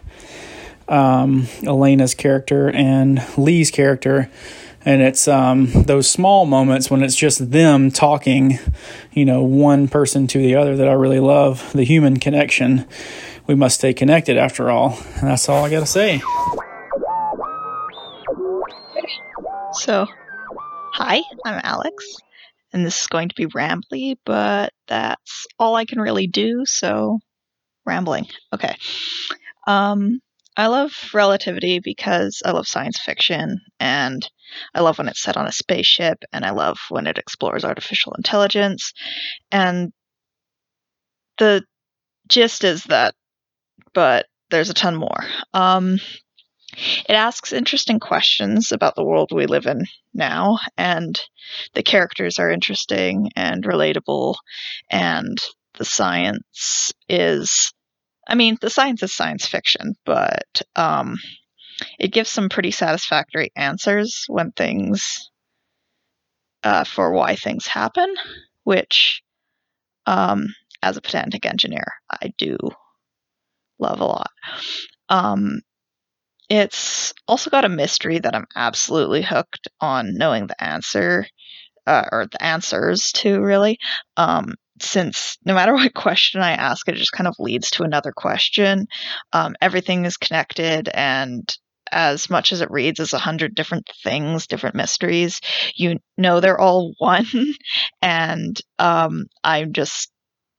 um, 0.87 1.47
elena's 1.63 2.13
character 2.13 2.69
and 2.69 3.21
lee's 3.37 3.71
character. 3.71 4.29
And 4.83 5.03
it's 5.03 5.27
um, 5.27 5.67
those 5.71 6.09
small 6.09 6.47
moments 6.47 6.89
when 6.89 7.03
it's 7.03 7.15
just 7.15 7.51
them 7.51 7.91
talking 7.91 8.57
you 9.11 9.25
know 9.25 9.43
one 9.43 9.87
person 9.87 10.27
to 10.27 10.37
the 10.37 10.55
other 10.55 10.75
that 10.75 10.87
i 10.87 10.93
really 10.93 11.19
love 11.19 11.71
the 11.73 11.83
human 11.83 12.17
connection. 12.17 12.85
We 13.47 13.55
must 13.55 13.79
stay 13.79 13.93
connected 13.93 14.37
after 14.37 14.69
all. 14.69 14.97
And 15.15 15.29
that's 15.29 15.49
all 15.49 15.65
i 15.65 15.69
gotta 15.69 15.85
say 15.85 16.21
So, 19.73 20.05
hi, 20.93 21.21
I'm 21.45 21.61
Alex, 21.63 22.05
and 22.73 22.85
this 22.85 23.01
is 23.01 23.07
going 23.07 23.29
to 23.29 23.35
be 23.35 23.45
rambly, 23.47 24.17
but 24.25 24.73
that's 24.87 25.47
all 25.57 25.75
I 25.75 25.85
can 25.85 26.01
really 26.01 26.27
do, 26.27 26.65
so 26.65 27.19
rambling. 27.85 28.27
Okay. 28.53 28.75
Um, 29.67 30.19
I 30.57 30.67
love 30.67 30.91
relativity 31.13 31.79
because 31.79 32.41
I 32.45 32.51
love 32.51 32.67
science 32.67 32.99
fiction 32.99 33.61
and 33.79 34.29
I 34.75 34.81
love 34.81 34.97
when 34.97 35.07
it's 35.07 35.21
set 35.21 35.37
on 35.37 35.47
a 35.47 35.53
spaceship 35.53 36.17
and 36.33 36.43
I 36.43 36.51
love 36.51 36.77
when 36.89 37.07
it 37.07 37.17
explores 37.17 37.63
artificial 37.63 38.13
intelligence. 38.13 38.91
And 39.53 39.93
the 41.37 41.63
gist 42.27 42.65
is 42.65 42.83
that, 42.85 43.15
but 43.93 44.25
there's 44.49 44.69
a 44.69 44.73
ton 44.73 44.97
more. 44.97 45.23
Um, 45.53 45.97
it 46.73 47.13
asks 47.13 47.53
interesting 47.53 47.99
questions 47.99 48.71
about 48.71 48.95
the 48.95 49.03
world 49.03 49.31
we 49.31 49.45
live 49.45 49.65
in 49.65 49.85
now, 50.13 50.59
and 50.77 51.19
the 51.73 51.83
characters 51.83 52.39
are 52.39 52.51
interesting 52.51 53.29
and 53.35 53.63
relatable, 53.63 54.35
and 54.89 55.37
the 55.77 55.85
science 55.85 56.91
is 57.09 57.73
I 58.27 58.35
mean, 58.35 58.57
the 58.61 58.69
science 58.69 59.03
is 59.03 59.13
science 59.13 59.45
fiction, 59.45 59.95
but 60.05 60.61
um, 60.75 61.17
it 61.99 62.13
gives 62.13 62.29
some 62.29 62.49
pretty 62.49 62.71
satisfactory 62.71 63.51
answers 63.55 64.25
when 64.27 64.51
things 64.51 65.29
uh, 66.63 66.83
for 66.83 67.11
why 67.11 67.35
things 67.35 67.65
happen, 67.65 68.13
which, 68.63 69.21
um, 70.05 70.45
as 70.83 70.97
a 70.97 71.01
pedantic 71.01 71.45
engineer, 71.45 71.85
I 72.09 72.31
do 72.37 72.57
love 73.79 73.99
a 73.99 74.05
lot. 74.05 74.31
Um, 75.09 75.61
it's 76.51 77.13
also 77.29 77.49
got 77.49 77.63
a 77.63 77.69
mystery 77.69 78.19
that 78.19 78.35
I'm 78.35 78.45
absolutely 78.57 79.21
hooked 79.21 79.69
on 79.79 80.17
knowing 80.17 80.47
the 80.47 80.61
answer, 80.61 81.25
uh, 81.87 82.03
or 82.11 82.27
the 82.29 82.43
answers 82.43 83.13
to, 83.13 83.39
really. 83.39 83.79
Um, 84.17 84.55
since 84.81 85.37
no 85.45 85.53
matter 85.53 85.73
what 85.75 85.93
question 85.93 86.41
I 86.41 86.51
ask, 86.51 86.89
it 86.89 86.95
just 86.95 87.13
kind 87.13 87.29
of 87.29 87.35
leads 87.39 87.69
to 87.71 87.83
another 87.83 88.11
question. 88.11 88.87
Um, 89.31 89.55
everything 89.61 90.03
is 90.03 90.17
connected, 90.17 90.89
and 90.93 91.49
as 91.89 92.29
much 92.29 92.51
as 92.51 92.59
it 92.59 92.69
reads 92.69 92.99
as 92.99 93.13
a 93.13 93.17
hundred 93.17 93.55
different 93.55 93.89
things, 94.03 94.45
different 94.45 94.75
mysteries, 94.75 95.39
you 95.75 95.99
know 96.17 96.41
they're 96.41 96.59
all 96.59 96.91
one, 96.97 97.27
and 98.01 98.59
um, 98.77 99.27
I'm 99.41 99.71
just 99.71 100.11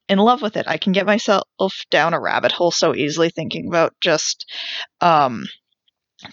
in 0.09 0.19
love 0.19 0.41
with 0.41 0.57
it. 0.57 0.65
I 0.67 0.79
can 0.79 0.93
get 0.93 1.05
myself 1.05 1.45
down 1.91 2.15
a 2.15 2.21
rabbit 2.21 2.53
hole 2.53 2.71
so 2.71 2.95
easily 2.95 3.29
thinking 3.29 3.69
about 3.69 3.93
just 4.01 4.51
um, 5.03 5.45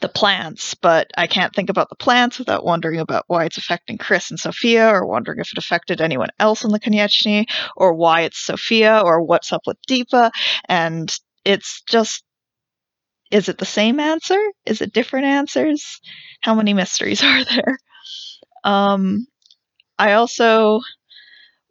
the 0.02 0.10
plants, 0.10 0.76
but 0.76 1.10
I 1.18 1.28
can't 1.28 1.54
think 1.54 1.70
about 1.70 1.90
the 1.90 1.96
plants 1.96 2.40
without 2.40 2.66
wondering 2.66 3.00
about 3.00 3.26
why 3.28 3.46
it's 3.46 3.58
affecting 3.58 3.98
Chris 3.98 4.30
and 4.30 4.40
Sophia, 4.40 4.88
or 4.88 5.06
wondering 5.06 5.40
if 5.40 5.52
it 5.52 5.58
affected 5.58 6.02
anyone 6.02 6.30
else 6.40 6.64
in 6.64 6.72
the 6.72 6.80
Konieczny, 6.80 7.46
or 7.76 7.94
why 7.94 8.22
it's 8.22 8.40
Sophia, 8.40 9.02
or 9.04 9.22
what's 9.22 9.52
up 9.52 9.62
with 9.66 9.78
Deepa. 9.88 10.32
And 10.68 11.14
it's 11.46 11.82
just 11.90 12.24
is 13.32 13.48
it 13.48 13.58
the 13.60 13.66
same 13.66 14.00
answer? 14.00 14.40
Is 14.66 14.82
it 14.82 14.94
different 14.94 15.28
answers? 15.28 16.00
How 16.42 16.56
many 16.56 16.74
mysteries 16.74 17.24
are 17.24 17.44
there? 17.44 17.78
Um, 18.64 19.28
I 19.98 20.14
also 20.14 20.82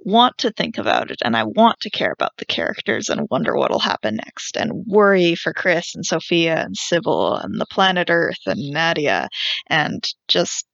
want 0.01 0.39
to 0.39 0.51
think 0.51 0.79
about 0.79 1.11
it 1.11 1.19
and 1.25 1.37
I 1.37 1.45
want 1.45 1.81
to 1.81 1.91
care 1.91 2.13
about 2.13 2.37
the 2.39 2.45
characters 2.45 3.09
and 3.09 3.27
wonder 3.31 3.57
what'll 3.57 3.81
happen 3.81 4.17
next 4.17 4.57
and 4.57 4.85
worry 4.87 5.35
for 5.35 5.53
Chris 5.53 5.95
and 5.95 6.07
Sophia 6.07 6.57
and 6.65 6.77
Sybil 6.77 7.35
and 7.35 7.61
the 7.61 7.67
planet 7.67 8.09
Earth 8.11 8.39
and 8.47 8.71
Nadia 8.71 9.29
and 9.69 10.03
just 10.29 10.67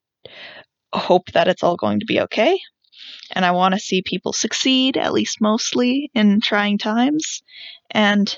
hope 0.92 1.32
that 1.32 1.48
it's 1.48 1.62
all 1.62 1.76
going 1.76 2.00
to 2.00 2.06
be 2.06 2.20
okay. 2.20 2.58
And 3.32 3.44
I 3.44 3.50
want 3.50 3.74
to 3.74 3.80
see 3.80 4.02
people 4.02 4.32
succeed, 4.32 4.96
at 4.96 5.12
least 5.12 5.40
mostly, 5.40 6.10
in 6.14 6.40
trying 6.40 6.78
times. 6.78 7.42
And 7.90 8.34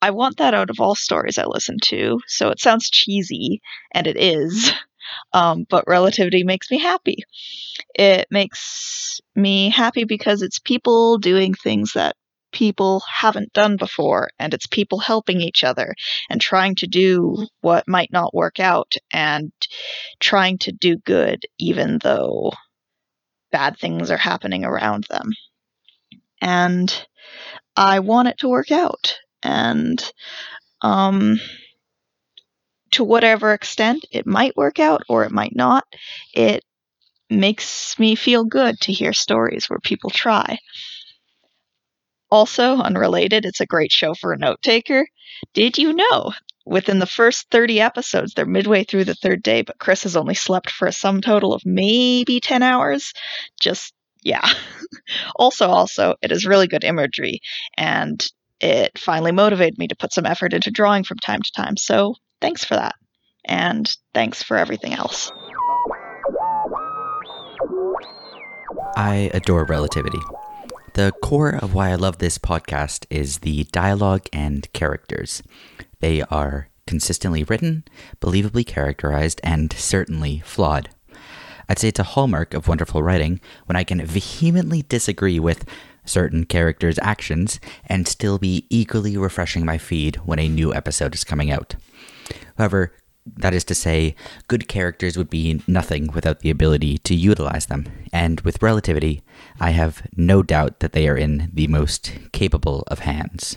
I 0.00 0.10
want 0.10 0.38
that 0.38 0.54
out 0.54 0.70
of 0.70 0.80
all 0.80 0.94
stories 0.94 1.38
I 1.38 1.44
listen 1.44 1.76
to. 1.86 2.20
So 2.26 2.50
it 2.50 2.60
sounds 2.60 2.88
cheesy, 2.88 3.60
and 3.92 4.06
it 4.06 4.16
is. 4.16 4.72
Um, 5.32 5.66
but 5.68 5.84
relativity 5.86 6.44
makes 6.44 6.70
me 6.70 6.78
happy. 6.78 7.24
It 7.94 8.26
makes 8.30 9.20
me 9.34 9.70
happy 9.70 10.04
because 10.04 10.42
it's 10.42 10.58
people 10.58 11.18
doing 11.18 11.54
things 11.54 11.92
that 11.94 12.16
people 12.52 13.02
haven't 13.06 13.52
done 13.52 13.76
before, 13.76 14.30
and 14.38 14.54
it's 14.54 14.66
people 14.66 14.98
helping 14.98 15.40
each 15.40 15.64
other 15.64 15.94
and 16.30 16.40
trying 16.40 16.74
to 16.76 16.86
do 16.86 17.46
what 17.60 17.86
might 17.86 18.10
not 18.12 18.34
work 18.34 18.58
out 18.58 18.94
and 19.12 19.52
trying 20.18 20.58
to 20.58 20.72
do 20.72 20.96
good 20.96 21.42
even 21.58 21.98
though 21.98 22.52
bad 23.50 23.78
things 23.78 24.10
are 24.10 24.16
happening 24.16 24.64
around 24.64 25.04
them. 25.08 25.30
And 26.40 27.06
I 27.76 28.00
want 28.00 28.28
it 28.28 28.38
to 28.38 28.48
work 28.48 28.70
out. 28.70 29.18
And 29.42 30.02
um, 30.82 31.38
to 32.92 33.04
whatever 33.04 33.52
extent 33.52 34.04
it 34.10 34.26
might 34.26 34.56
work 34.56 34.78
out 34.78 35.02
or 35.08 35.24
it 35.24 35.32
might 35.32 35.54
not, 35.54 35.84
it 36.34 36.64
makes 37.30 37.98
me 37.98 38.14
feel 38.14 38.44
good 38.44 38.80
to 38.80 38.92
hear 38.92 39.12
stories 39.12 39.68
where 39.68 39.80
people 39.80 40.10
try. 40.10 40.58
Also, 42.30 42.76
unrelated, 42.76 43.44
it's 43.44 43.60
a 43.60 43.66
great 43.66 43.90
show 43.90 44.14
for 44.14 44.32
a 44.32 44.38
note 44.38 44.60
taker. 44.62 45.06
Did 45.54 45.78
you 45.78 45.92
know? 45.92 46.32
Within 46.66 46.98
the 46.98 47.06
first 47.06 47.46
30 47.50 47.80
episodes, 47.80 48.34
they're 48.34 48.44
midway 48.44 48.84
through 48.84 49.04
the 49.04 49.14
third 49.14 49.42
day, 49.42 49.62
but 49.62 49.78
Chris 49.78 50.02
has 50.02 50.16
only 50.16 50.34
slept 50.34 50.70
for 50.70 50.86
a 50.86 50.92
sum 50.92 51.22
total 51.22 51.54
of 51.54 51.62
maybe 51.64 52.40
10 52.40 52.62
hours. 52.62 53.14
Just, 53.58 53.94
yeah. 54.22 54.46
also, 55.36 55.68
also, 55.68 56.16
it 56.20 56.30
is 56.30 56.44
really 56.44 56.66
good 56.66 56.84
imagery, 56.84 57.40
and 57.78 58.22
it 58.60 58.98
finally 58.98 59.32
motivated 59.32 59.78
me 59.78 59.88
to 59.88 59.96
put 59.96 60.12
some 60.12 60.26
effort 60.26 60.52
into 60.52 60.70
drawing 60.70 61.04
from 61.04 61.16
time 61.18 61.40
to 61.40 61.52
time. 61.52 61.78
So, 61.78 62.16
thanks 62.40 62.64
for 62.64 62.74
that. 62.74 62.94
And 63.44 63.90
thanks 64.14 64.42
for 64.42 64.56
everything 64.56 64.94
else. 64.94 65.32
I 68.96 69.30
adore 69.32 69.64
relativity. 69.64 70.20
The 70.94 71.12
core 71.22 71.54
of 71.54 71.74
why 71.74 71.90
I 71.90 71.94
love 71.94 72.18
this 72.18 72.38
podcast 72.38 73.06
is 73.10 73.38
the 73.38 73.64
dialogue 73.72 74.26
and 74.32 74.70
characters. 74.72 75.42
They 76.00 76.22
are 76.22 76.68
consistently 76.86 77.44
written, 77.44 77.84
believably 78.20 78.66
characterized, 78.66 79.40
and 79.44 79.72
certainly 79.72 80.40
flawed. 80.40 80.88
I'd 81.68 81.78
say 81.78 81.88
it's 81.88 82.00
a 82.00 82.14
hallmark 82.14 82.54
of 82.54 82.66
wonderful 82.66 83.02
writing 83.02 83.40
when 83.66 83.76
I 83.76 83.84
can 83.84 84.04
vehemently 84.04 84.82
disagree 84.82 85.38
with 85.38 85.66
certain 86.04 86.44
characters' 86.44 86.98
actions 87.02 87.60
and 87.86 88.08
still 88.08 88.38
be 88.38 88.66
equally 88.70 89.16
refreshing 89.16 89.66
my 89.66 89.76
feed 89.76 90.16
when 90.24 90.38
a 90.38 90.48
new 90.48 90.72
episode 90.72 91.14
is 91.14 91.24
coming 91.24 91.50
out. 91.50 91.74
However, 92.56 92.92
that 93.36 93.54
is 93.54 93.64
to 93.64 93.74
say, 93.74 94.14
good 94.48 94.68
characters 94.68 95.16
would 95.16 95.30
be 95.30 95.62
nothing 95.66 96.08
without 96.14 96.40
the 96.40 96.50
ability 96.50 96.98
to 96.98 97.14
utilize 97.14 97.66
them. 97.66 97.86
And 98.12 98.40
with 98.40 98.62
relativity, 98.62 99.22
I 99.60 99.70
have 99.70 100.06
no 100.16 100.42
doubt 100.42 100.80
that 100.80 100.92
they 100.92 101.08
are 101.08 101.16
in 101.16 101.50
the 101.52 101.66
most 101.66 102.12
capable 102.32 102.84
of 102.86 103.00
hands. 103.00 103.56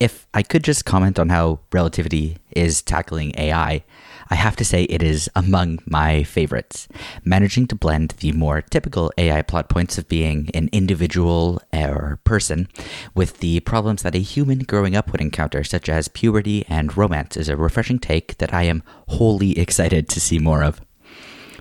If 0.00 0.26
I 0.32 0.42
could 0.42 0.64
just 0.64 0.86
comment 0.86 1.18
on 1.18 1.28
how 1.28 1.60
relativity 1.72 2.38
is 2.56 2.80
tackling 2.80 3.32
AI, 3.36 3.84
I 4.30 4.36
have 4.36 4.56
to 4.56 4.64
say 4.64 4.84
it 4.84 5.02
is 5.02 5.30
among 5.34 5.80
my 5.86 6.22
favorites, 6.22 6.88
managing 7.24 7.66
to 7.68 7.74
blend 7.74 8.14
the 8.20 8.32
more 8.32 8.62
typical 8.62 9.12
AI 9.18 9.42
plot 9.42 9.68
points 9.68 9.98
of 9.98 10.08
being 10.08 10.50
an 10.54 10.68
individual 10.72 11.60
or 11.72 12.18
person 12.24 12.68
with 13.14 13.38
the 13.38 13.60
problems 13.60 14.02
that 14.02 14.14
a 14.14 14.18
human 14.18 14.60
growing 14.60 14.96
up 14.96 15.12
would 15.12 15.20
encounter, 15.20 15.64
such 15.64 15.88
as 15.88 16.08
puberty 16.08 16.64
and 16.68 16.96
romance, 16.96 17.36
is 17.36 17.48
a 17.48 17.56
refreshing 17.56 17.98
take 17.98 18.38
that 18.38 18.54
I 18.54 18.62
am 18.64 18.82
wholly 19.08 19.58
excited 19.58 20.08
to 20.08 20.20
see 20.20 20.38
more 20.38 20.62
of. 20.62 20.80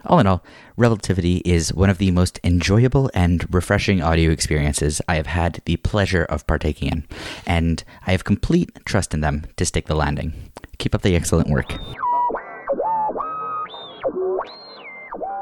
All 0.05 0.20
in 0.20 0.27
all, 0.27 0.43
Relativity 0.75 1.38
is 1.46 1.74
one 1.74 1.91
of 1.91 2.00
the 2.00 2.10
most 2.10 2.39
enjoyable 2.43 3.12
and 3.13 3.46
refreshing 3.53 4.01
audio 4.01 4.32
experiences 4.32 5.01
I 5.08 5.15
have 5.15 5.27
had 5.27 5.62
the 5.65 5.77
pleasure 5.77 6.24
of 6.24 6.48
partaking 6.48 6.89
in, 6.89 7.08
and 7.46 7.84
I 8.08 8.12
have 8.12 8.24
complete 8.24 8.72
trust 8.86 9.13
in 9.13 9.22
them 9.22 9.46
to 9.58 9.65
stick 9.65 9.86
the 9.86 9.96
landing. 9.96 10.34
Keep 10.79 10.96
up 10.96 11.03
the 11.03 11.15
excellent 11.15 11.50
work. 11.50 11.77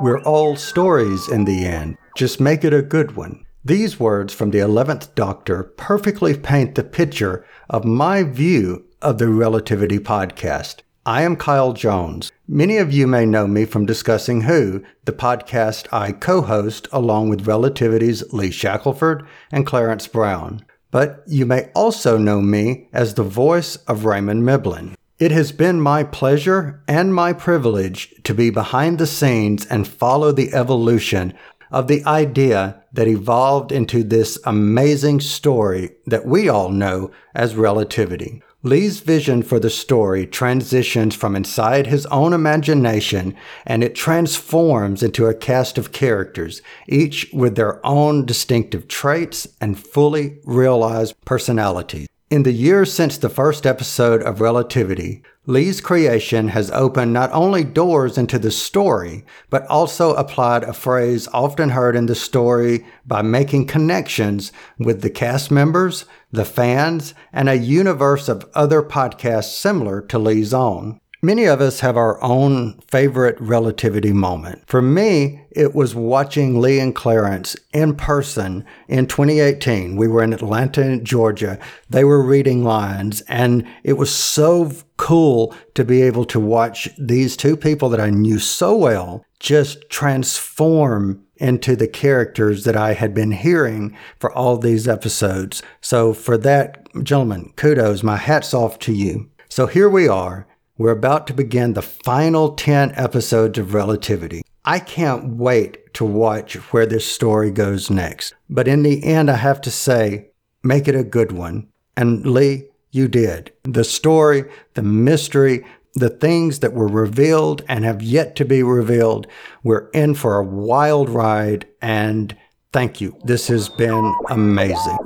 We're 0.01 0.23
all 0.23 0.55
stories 0.55 1.29
in 1.29 1.45
the 1.45 1.63
end. 1.63 1.95
Just 2.17 2.41
make 2.41 2.63
it 2.63 2.73
a 2.73 2.81
good 2.81 3.15
one. 3.15 3.45
These 3.63 3.99
words 3.99 4.33
from 4.33 4.49
the 4.49 4.57
11th 4.57 5.13
Doctor 5.13 5.61
perfectly 5.77 6.35
paint 6.35 6.73
the 6.73 6.83
picture 6.83 7.45
of 7.69 7.85
my 7.85 8.23
view 8.23 8.83
of 9.03 9.19
the 9.19 9.27
Relativity 9.27 9.99
podcast. 9.99 10.77
I 11.05 11.21
am 11.21 11.35
Kyle 11.35 11.73
Jones. 11.73 12.31
Many 12.47 12.77
of 12.77 12.91
you 12.91 13.05
may 13.05 13.27
know 13.27 13.45
me 13.45 13.65
from 13.65 13.85
Discussing 13.85 14.41
Who, 14.41 14.83
the 15.05 15.11
podcast 15.11 15.85
I 15.93 16.13
co 16.13 16.41
host 16.41 16.87
along 16.91 17.29
with 17.29 17.45
Relativity's 17.45 18.23
Lee 18.33 18.49
Shackelford 18.49 19.27
and 19.51 19.67
Clarence 19.67 20.07
Brown. 20.07 20.65
But 20.89 21.21
you 21.27 21.45
may 21.45 21.69
also 21.75 22.17
know 22.17 22.41
me 22.41 22.89
as 22.91 23.13
the 23.13 23.23
voice 23.23 23.75
of 23.85 24.05
Raymond 24.05 24.41
Miblin. 24.41 24.95
It 25.21 25.29
has 25.29 25.51
been 25.51 25.79
my 25.79 26.03
pleasure 26.03 26.81
and 26.87 27.13
my 27.13 27.31
privilege 27.31 28.11
to 28.23 28.33
be 28.33 28.49
behind 28.49 28.97
the 28.97 29.05
scenes 29.05 29.67
and 29.67 29.87
follow 29.87 30.31
the 30.31 30.51
evolution 30.51 31.35
of 31.69 31.87
the 31.87 32.03
idea 32.05 32.81
that 32.91 33.07
evolved 33.07 33.71
into 33.71 34.03
this 34.03 34.39
amazing 34.47 35.19
story 35.19 35.91
that 36.07 36.25
we 36.25 36.49
all 36.49 36.69
know 36.69 37.11
as 37.35 37.55
relativity. 37.55 38.41
Lee's 38.63 39.01
vision 39.01 39.43
for 39.43 39.59
the 39.59 39.69
story 39.69 40.25
transitions 40.25 41.13
from 41.13 41.35
inside 41.35 41.85
his 41.85 42.07
own 42.07 42.33
imagination 42.33 43.35
and 43.63 43.83
it 43.83 43.93
transforms 43.93 45.03
into 45.03 45.27
a 45.27 45.35
cast 45.35 45.77
of 45.77 45.91
characters, 45.91 46.63
each 46.89 47.29
with 47.31 47.55
their 47.55 47.85
own 47.85 48.25
distinctive 48.25 48.87
traits 48.87 49.47
and 49.61 49.79
fully 49.79 50.39
realized 50.45 51.13
personalities. 51.25 52.07
In 52.31 52.43
the 52.43 52.53
years 52.53 52.93
since 52.93 53.17
the 53.17 53.27
first 53.27 53.67
episode 53.67 54.23
of 54.23 54.39
Relativity, 54.39 55.21
Lee's 55.47 55.81
creation 55.81 56.47
has 56.47 56.71
opened 56.71 57.11
not 57.11 57.29
only 57.33 57.65
doors 57.65 58.17
into 58.17 58.39
the 58.39 58.51
story, 58.51 59.25
but 59.49 59.67
also 59.67 60.13
applied 60.13 60.63
a 60.63 60.71
phrase 60.71 61.27
often 61.33 61.71
heard 61.71 61.93
in 61.93 62.05
the 62.05 62.15
story 62.15 62.85
by 63.05 63.21
making 63.21 63.67
connections 63.67 64.53
with 64.79 65.01
the 65.01 65.09
cast 65.09 65.51
members, 65.51 66.05
the 66.31 66.45
fans, 66.45 67.13
and 67.33 67.49
a 67.49 67.55
universe 67.55 68.29
of 68.29 68.49
other 68.53 68.81
podcasts 68.81 69.53
similar 69.53 69.99
to 69.99 70.17
Lee's 70.17 70.53
own. 70.53 71.01
Many 71.23 71.45
of 71.45 71.61
us 71.61 71.81
have 71.81 71.97
our 71.97 72.19
own 72.23 72.79
favorite 72.87 73.39
relativity 73.39 74.11
moment. 74.11 74.63
For 74.65 74.81
me, 74.81 75.43
it 75.51 75.75
was 75.75 75.93
watching 75.93 76.59
Lee 76.59 76.79
and 76.79 76.95
Clarence 76.95 77.55
in 77.73 77.95
person 77.95 78.65
in 78.87 79.05
2018. 79.05 79.97
We 79.97 80.07
were 80.07 80.23
in 80.23 80.33
Atlanta, 80.33 80.97
Georgia. 80.97 81.59
They 81.87 82.03
were 82.03 82.23
reading 82.23 82.63
lines, 82.63 83.21
and 83.27 83.67
it 83.83 83.93
was 83.93 84.11
so 84.11 84.71
cool 84.97 85.53
to 85.75 85.85
be 85.85 86.01
able 86.01 86.25
to 86.25 86.39
watch 86.39 86.89
these 86.97 87.37
two 87.37 87.55
people 87.55 87.89
that 87.89 88.01
I 88.01 88.09
knew 88.09 88.39
so 88.39 88.75
well 88.75 89.23
just 89.39 89.91
transform 89.91 91.23
into 91.35 91.75
the 91.75 91.87
characters 91.87 92.63
that 92.63 92.75
I 92.75 92.93
had 92.93 93.13
been 93.13 93.31
hearing 93.31 93.95
for 94.17 94.31
all 94.31 94.57
these 94.57 94.87
episodes. 94.87 95.61
So, 95.81 96.13
for 96.13 96.35
that, 96.39 96.87
gentlemen, 97.03 97.53
kudos, 97.57 98.01
my 98.01 98.17
hat's 98.17 98.55
off 98.55 98.79
to 98.79 98.91
you. 98.91 99.29
So, 99.49 99.67
here 99.67 99.89
we 99.89 100.07
are 100.07 100.47
we're 100.81 100.89
about 100.89 101.27
to 101.27 101.33
begin 101.35 101.73
the 101.73 101.81
final 101.83 102.53
10 102.53 102.93
episodes 102.95 103.59
of 103.59 103.75
Relativity. 103.75 104.41
I 104.65 104.79
can't 104.79 105.35
wait 105.35 105.93
to 105.93 106.03
watch 106.03 106.55
where 106.73 106.87
this 106.87 107.05
story 107.05 107.51
goes 107.51 107.91
next. 107.91 108.33
But 108.49 108.67
in 108.67 108.81
the 108.81 109.03
end, 109.03 109.29
I 109.29 109.35
have 109.35 109.61
to 109.61 109.69
say, 109.69 110.31
make 110.63 110.87
it 110.87 110.95
a 110.95 111.03
good 111.03 111.33
one. 111.33 111.67
And 111.95 112.25
Lee, 112.25 112.63
you 112.89 113.07
did. 113.07 113.53
The 113.61 113.83
story, 113.83 114.45
the 114.73 114.81
mystery, 114.81 115.63
the 115.93 116.09
things 116.09 116.61
that 116.61 116.73
were 116.73 116.87
revealed 116.87 117.63
and 117.67 117.85
have 117.85 118.01
yet 118.01 118.35
to 118.37 118.45
be 118.45 118.63
revealed. 118.63 119.27
We're 119.61 119.87
in 119.89 120.15
for 120.15 120.39
a 120.39 120.43
wild 120.43 121.09
ride, 121.09 121.67
and 121.79 122.35
thank 122.73 122.99
you. 122.99 123.15
This 123.23 123.47
has 123.49 123.69
been 123.69 124.15
amazing. 124.31 124.97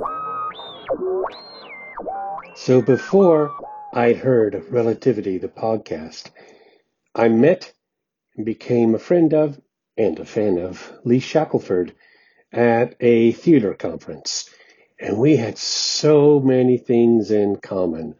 So 2.54 2.80
before 2.80 3.54
I'd 3.96 4.18
heard 4.18 4.54
of 4.54 4.74
Relativity, 4.74 5.38
the 5.38 5.48
podcast. 5.48 6.28
I 7.14 7.28
met 7.28 7.72
and 8.36 8.44
became 8.44 8.94
a 8.94 8.98
friend 8.98 9.32
of 9.32 9.58
and 9.96 10.18
a 10.18 10.26
fan 10.26 10.58
of 10.58 10.92
Lee 11.04 11.18
Shackelford 11.18 11.94
at 12.52 12.94
a 13.00 13.32
theater 13.32 13.72
conference. 13.72 14.50
And 15.00 15.16
we 15.16 15.36
had 15.36 15.56
so 15.56 16.40
many 16.40 16.76
things 16.76 17.30
in 17.30 17.56
common. 17.56 18.16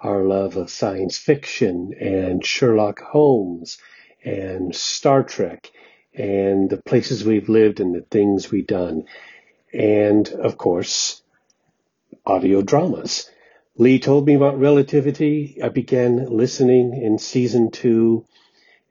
Our 0.00 0.24
love 0.24 0.56
of 0.56 0.68
science 0.68 1.16
fiction 1.16 1.94
and 2.00 2.44
Sherlock 2.44 2.98
Holmes 2.98 3.78
and 4.24 4.74
Star 4.74 5.22
Trek 5.22 5.70
and 6.12 6.68
the 6.68 6.82
places 6.82 7.24
we've 7.24 7.48
lived 7.48 7.78
and 7.78 7.94
the 7.94 8.04
things 8.10 8.50
we've 8.50 8.66
done. 8.66 9.04
And 9.72 10.28
of 10.28 10.58
course, 10.58 11.22
audio 12.26 12.62
dramas. 12.62 13.30
Lee 13.80 13.98
told 13.98 14.26
me 14.26 14.34
about 14.34 14.60
relativity. 14.60 15.58
I 15.64 15.70
began 15.70 16.26
listening 16.26 16.92
in 17.02 17.16
season 17.16 17.70
two. 17.70 18.26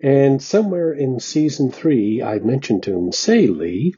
And 0.01 0.41
somewhere 0.41 0.91
in 0.91 1.19
season 1.19 1.71
three, 1.71 2.23
I 2.23 2.39
mentioned 2.39 2.81
to 2.83 2.97
him, 2.97 3.11
say, 3.11 3.45
Lee, 3.45 3.93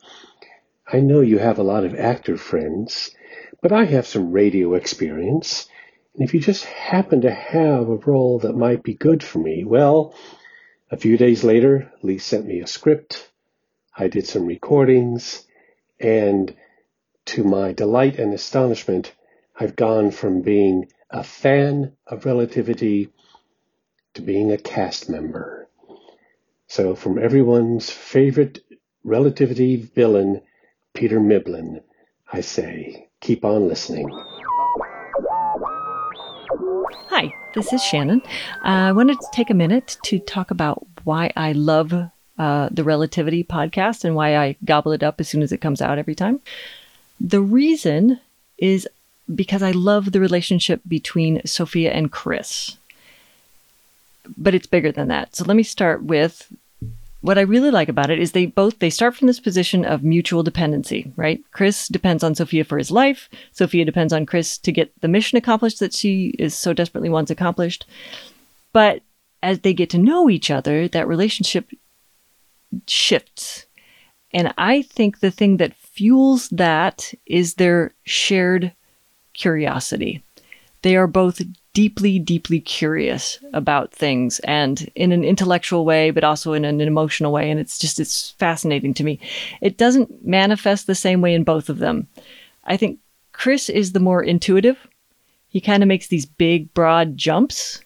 I 0.86 1.00
know 1.00 1.22
you 1.22 1.38
have 1.38 1.60
a 1.60 1.64
lot 1.64 1.86
of 1.86 1.96
actor 1.96 2.36
friends, 2.36 3.16
but 3.62 3.72
I 3.72 3.86
have 3.86 4.06
some 4.06 4.34
radio 4.34 4.74
experience. 4.74 5.70
And 6.14 6.24
if 6.24 6.34
you 6.34 6.42
just 6.42 6.66
happen 6.66 7.22
to 7.22 7.32
have 7.32 7.88
a 7.88 7.96
role 7.96 8.40
that 8.40 8.58
might 8.58 8.84
be 8.84 8.94
good 8.94 9.24
for 9.24 9.40
me, 9.40 9.64
well, 9.64 10.14
a 10.92 10.98
few 10.98 11.16
days 11.16 11.42
later, 11.46 11.90
Lee 12.02 12.18
sent 12.18 12.46
me 12.46 12.60
a 12.60 12.68
script. 12.68 13.30
I 13.96 14.10
did 14.10 14.28
some 14.28 14.46
recordings. 14.46 15.48
And 16.02 16.54
to 17.28 17.46
my 17.46 17.72
delight 17.72 18.20
and 18.20 18.34
astonishment, 18.34 19.14
I've 19.62 19.76
gone 19.76 20.10
from 20.10 20.42
being 20.42 20.88
a 21.12 21.24
fan 21.24 21.92
of 22.08 22.26
relativity 22.26 23.10
to 24.16 24.24
being 24.24 24.52
a 24.52 24.58
cast 24.58 25.08
member. 25.08 25.70
So 26.66 26.96
from 26.96 27.20
everyone's 27.20 27.92
favorite 27.92 28.58
relativity 29.04 29.76
villain, 29.76 30.42
Peter 30.96 31.20
Miblin, 31.20 31.84
I 32.34 32.42
say, 32.42 33.10
keep 33.20 33.46
on 33.46 33.68
listening. 33.68 34.10
Hi, 37.10 37.32
this 37.54 37.72
is 37.72 37.84
Shannon. 37.84 38.24
Uh, 38.66 38.90
I 38.90 38.92
wanted 38.94 39.20
to 39.20 39.28
take 39.32 39.52
a 39.52 39.54
minute 39.54 39.96
to 40.06 40.18
talk 40.18 40.50
about 40.50 40.88
why 41.04 41.32
I 41.36 41.52
love 41.52 41.94
uh, 41.94 42.70
the 42.72 42.84
Relativity 42.84 43.44
podcast 43.44 44.06
and 44.06 44.16
why 44.16 44.38
I 44.38 44.56
gobble 44.66 44.92
it 44.92 45.04
up 45.04 45.22
as 45.22 45.30
soon 45.30 45.44
as 45.44 45.52
it 45.52 45.62
comes 45.62 45.84
out 45.84 46.00
every 46.00 46.16
time. 46.16 46.40
The 47.20 47.42
reason 47.42 48.20
is 48.58 48.88
because 49.36 49.64
I 49.64 49.72
love 49.72 50.12
the 50.12 50.20
relationship 50.20 50.82
between 50.88 51.46
Sophia 51.46 51.92
and 51.92 52.12
Chris. 52.12 52.78
But 54.38 54.56
it's 54.56 54.68
bigger 54.68 54.92
than 54.92 55.08
that. 55.08 55.36
So 55.36 55.46
let 55.46 55.58
me 55.58 55.64
start 55.64 56.04
with 56.04 56.52
what 57.22 57.38
I 57.38 57.42
really 57.42 57.70
like 57.70 57.88
about 57.88 58.10
it 58.10 58.20
is 58.20 58.32
they 58.32 58.48
both 58.48 58.80
they 58.80 58.90
start 58.90 59.16
from 59.16 59.28
this 59.28 59.40
position 59.40 59.86
of 59.86 60.04
mutual 60.04 60.44
dependency, 60.44 61.12
right? 61.16 61.42
Chris 61.52 61.88
depends 61.88 62.24
on 62.24 62.36
Sophia 62.36 62.64
for 62.64 62.78
his 62.78 62.92
life. 62.92 63.30
Sophia 63.52 63.86
depends 63.86 64.12
on 64.12 64.26
Chris 64.26 64.58
to 64.60 64.72
get 64.72 64.92
the 65.02 65.08
mission 65.08 65.38
accomplished 65.38 65.80
that 65.80 65.94
she 65.94 66.36
is 66.40 66.56
so 66.56 66.74
desperately 66.74 67.10
wants 67.10 67.32
accomplished. 67.32 67.86
But 68.74 69.04
as 69.44 69.60
they 69.60 69.74
get 69.74 69.90
to 69.92 69.98
know 69.98 70.30
each 70.30 70.50
other, 70.50 70.88
that 70.88 71.08
relationship 71.08 71.70
shifts. 72.88 73.66
And 74.34 74.54
I 74.58 74.82
think 74.82 75.20
the 75.20 75.32
thing 75.32 75.58
that 75.58 75.76
fuels 75.76 76.50
that 76.50 77.14
is 77.26 77.56
their 77.56 77.94
shared 78.04 78.72
curiosity. 79.34 80.24
They 80.82 80.96
are 80.96 81.08
both 81.08 81.42
deeply, 81.74 82.20
deeply 82.20 82.60
curious 82.60 83.40
about 83.54 83.94
things 83.94 84.40
and 84.40 84.90
in 84.96 85.12
an 85.12 85.24
intellectual 85.24 85.86
way, 85.86 86.12
but 86.12 86.24
also 86.24 86.54
in 86.54 86.66
an 86.66 86.82
emotional 86.82 87.32
way. 87.32 87.50
And 87.50 87.60
it's 87.60 87.78
just, 87.78 88.00
it's 88.00 88.32
fascinating 88.32 88.94
to 88.96 89.04
me. 89.04 89.20
It 89.62 89.78
doesn't 89.78 90.26
manifest 90.26 90.88
the 90.88 90.96
same 90.96 91.22
way 91.22 91.34
in 91.34 91.44
both 91.44 91.70
of 91.70 91.80
them. 91.80 92.08
I 92.66 92.78
think 92.78 93.00
Chris 93.32 93.70
is 93.70 93.94
the 93.94 94.00
more 94.00 94.24
intuitive. 94.24 94.88
He 95.48 95.62
kind 95.62 95.84
of 95.84 95.88
makes 95.88 96.08
these 96.08 96.26
big, 96.26 96.74
broad 96.74 97.18
jumps, 97.18 97.82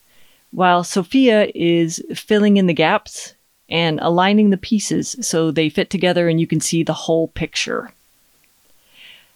while 0.52 0.84
Sophia 0.84 1.52
is 1.54 2.02
filling 2.14 2.58
in 2.58 2.68
the 2.68 2.74
gaps 2.74 3.34
and 3.68 4.00
aligning 4.02 4.52
the 4.52 4.58
pieces 4.58 5.16
so 5.22 5.52
they 5.52 5.70
fit 5.70 5.90
together 5.90 6.30
and 6.30 6.40
you 6.40 6.48
can 6.48 6.62
see 6.62 6.84
the 6.84 6.94
whole 6.94 7.28
picture 7.30 7.92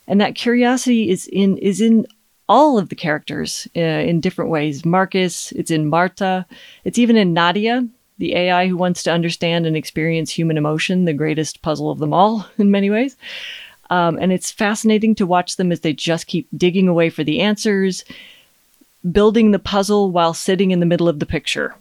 and 0.09 0.19
that 0.19 0.35
curiosity 0.35 1.09
is 1.09 1.27
in 1.27 1.57
is 1.59 1.79
in 1.79 2.05
all 2.49 2.79
of 2.79 2.89
the 2.89 2.95
characters 2.95 3.67
uh, 3.77 3.79
in 3.79 4.19
different 4.19 4.49
ways. 4.49 4.83
Marcus, 4.83 5.51
it's 5.53 5.69
in 5.69 5.87
Marta, 5.87 6.45
it's 6.83 6.97
even 6.97 7.15
in 7.15 7.31
Nadia, 7.31 7.87
the 8.17 8.35
AI 8.35 8.67
who 8.67 8.75
wants 8.75 9.03
to 9.03 9.11
understand 9.11 9.67
and 9.67 9.77
experience 9.77 10.31
human 10.31 10.57
emotion, 10.57 11.05
the 11.05 11.13
greatest 11.13 11.61
puzzle 11.61 11.91
of 11.91 11.99
them 11.99 12.11
all 12.11 12.45
in 12.57 12.71
many 12.71 12.89
ways. 12.89 13.15
Um, 13.91 14.17
and 14.19 14.31
it's 14.31 14.51
fascinating 14.51 15.15
to 15.15 15.25
watch 15.27 15.55
them 15.55 15.71
as 15.71 15.79
they 15.81 15.93
just 15.93 16.27
keep 16.27 16.47
digging 16.55 16.87
away 16.87 17.09
for 17.09 17.23
the 17.23 17.39
answers, 17.39 18.03
building 19.11 19.51
the 19.51 19.59
puzzle 19.59 20.11
while 20.11 20.33
sitting 20.33 20.71
in 20.71 20.79
the 20.79 20.85
middle 20.85 21.07
of 21.07 21.19
the 21.19 21.25
picture. 21.25 21.75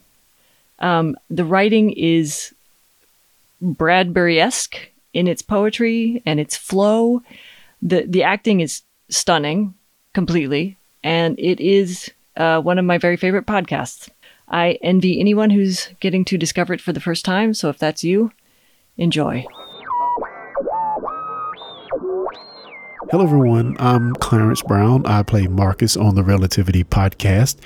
Um, 0.78 1.16
the 1.28 1.44
writing 1.44 1.90
is 1.90 2.54
Bradbury 3.60 4.40
esque 4.40 4.90
in 5.12 5.26
its 5.26 5.42
poetry 5.42 6.22
and 6.24 6.38
its 6.38 6.56
flow 6.56 7.22
the 7.82 8.04
the 8.06 8.22
acting 8.22 8.60
is 8.60 8.82
stunning 9.08 9.74
completely, 10.14 10.76
and 11.02 11.38
it 11.38 11.60
is 11.60 12.10
uh, 12.36 12.60
one 12.60 12.78
of 12.78 12.84
my 12.84 12.98
very 12.98 13.16
favorite 13.16 13.46
podcasts. 13.46 14.08
I 14.48 14.78
envy 14.82 15.20
anyone 15.20 15.50
who's 15.50 15.88
getting 16.00 16.24
to 16.26 16.38
discover 16.38 16.72
it 16.72 16.80
for 16.80 16.92
the 16.92 17.00
first 17.00 17.24
time. 17.24 17.52
So 17.54 17.68
if 17.68 17.78
that's 17.78 18.02
you, 18.02 18.32
enjoy. 18.96 19.44
Hello, 23.10 23.24
everyone. 23.24 23.76
I'm 23.78 24.14
Clarence 24.16 24.62
Brown. 24.62 25.06
I 25.06 25.22
play 25.22 25.46
Marcus 25.46 25.96
on 25.96 26.14
the 26.14 26.22
Relativity 26.22 26.84
podcast. 26.84 27.56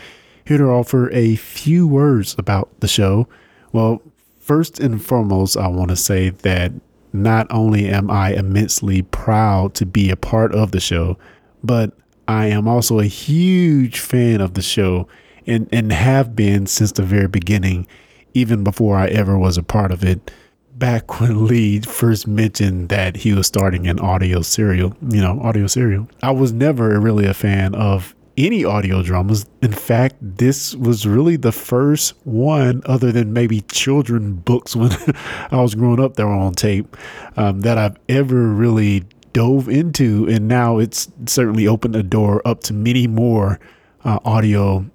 Here 0.45 0.59
to 0.59 0.65
offer 0.65 1.11
a 1.11 1.37
few 1.37 1.87
words 1.87 2.35
about 2.39 2.69
the 2.81 2.89
show. 2.89 3.29
Well, 3.73 4.03
first 4.39 4.79
and 4.79 5.03
foremost, 5.03 5.57
I 5.57 5.69
want 5.69 5.91
to 5.91 5.97
say 5.97 6.31
that 6.31 6.73
not 7.13 7.47
only 7.51 7.89
am 7.89 8.11
I 8.11 8.33
immensely 8.33 9.03
proud 9.03 9.75
to 9.75 9.87
be 9.87 10.11
a 10.11 10.17
part 10.17 10.55
of 10.55 10.73
the 10.73 10.81
show, 10.81 11.19
but 11.63 11.93
I 12.29 12.47
am 12.47 12.69
also 12.69 12.99
a 12.99 13.05
huge 13.05 13.99
fan 14.01 14.41
of 14.41 14.55
the 14.55 14.63
show 14.63 15.09
and, 15.47 15.69
and 15.73 15.93
have 15.93 16.37
been 16.37 16.67
since 16.67 16.93
the 16.93 17.03
very 17.03 17.29
beginning, 17.29 17.87
even 18.35 18.65
before 18.65 18.97
I 18.97 19.09
ever 19.09 19.37
was 19.37 19.59
a 19.59 19.63
part 19.63 19.93
of 19.93 20.05
it. 20.05 20.31
Back 20.75 21.21
when 21.21 21.47
Lee 21.47 21.81
first 21.81 22.27
mentioned 22.27 22.89
that 22.89 23.17
he 23.17 23.33
was 23.33 23.47
starting 23.47 23.87
an 23.87 24.01
audio 24.01 24.43
serial, 24.43 24.97
you 25.09 25.21
know, 25.21 25.41
audio 25.43 25.67
serial, 25.67 26.09
I 26.23 26.31
was 26.31 26.53
never 26.53 26.99
really 26.99 27.27
a 27.27 27.35
fan 27.35 27.75
of 27.75 28.15
any 28.37 28.65
audio 28.65 29.03
dramas. 29.03 29.47
In 29.61 29.73
fact, 29.73 30.17
this 30.21 30.75
was 30.75 31.07
really 31.07 31.37
the 31.37 31.53
first 31.53 32.15
one, 32.25 32.83
other 32.87 33.13
than 33.13 33.33
maybe 33.33 33.61
children 33.63 34.35
books 34.35 34.75
when 34.75 34.91
I 35.51 35.61
was 35.61 35.75
growing 35.75 36.01
up, 36.01 36.17
that 36.17 36.27
were 36.27 36.33
on 36.33 36.55
tape, 36.55 36.97
um, 37.37 37.61
that 37.61 37.79
I've 37.79 37.97
ever 38.09 38.49
really 38.49 39.05
dove 39.33 39.69
into. 39.69 40.27
And 40.29 40.49
now 40.49 40.79
it's 40.79 41.11
certainly 41.27 41.67
opened 41.67 41.95
the 41.95 42.03
door 42.03 42.43
up 42.45 42.63
to 42.65 42.75
many 42.75 43.07
more 43.07 43.61
uh, 44.05 44.19
audio 44.25 44.87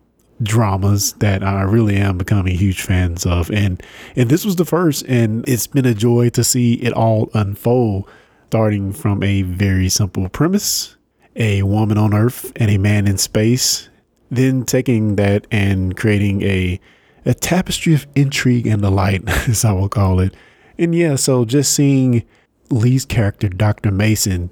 dramas 0.44 1.14
that 1.14 1.44
I 1.44 1.64
really 1.64 1.96
am 1.96 2.18
becoming 2.18 2.58
huge 2.58 2.82
fans 2.82 3.26
of. 3.26 3.50
And 3.52 3.82
and 4.16 4.30
this 4.30 4.46
was 4.46 4.56
the 4.56 4.66
first, 4.66 5.06
and 5.08 5.48
it's 5.48 5.68
been 5.68 5.86
a 5.86 5.94
joy 5.94 6.30
to 6.30 6.44
see 6.44 6.76
it 6.76 6.94
all 6.94 7.30
unfold, 7.34 8.10
starting 8.48 8.94
from 8.94 9.24
a 9.24 9.42
very 9.44 9.90
simple 9.90 10.30
premise 10.30 10.97
a 11.38 11.64
woman 11.64 11.98
on 11.98 12.14
Earth 12.14 12.52
and 12.56 12.70
a 12.70 12.78
man 12.78 13.08
in 13.08 13.18
space, 13.18 13.90
then 14.30 14.66
taking 14.66 15.16
that 15.16 15.48
and 15.52 15.96
creating 15.96 16.42
a 16.44 16.80
a 17.26 17.34
tapestry 17.34 17.94
of 17.94 18.08
intrigue 18.16 18.66
and 18.66 18.82
delight, 18.82 19.22
as 19.50 19.66
I 19.66 19.74
will 19.74 19.90
call 19.90 20.20
it. 20.20 20.34
And 20.80 20.96
yeah, 20.96 21.16
so 21.16 21.44
just 21.44 21.74
seeing 21.74 22.24
Lee's 22.70 23.06
character, 23.06 23.50
Dr. 23.50 23.92
Mason, 23.92 24.50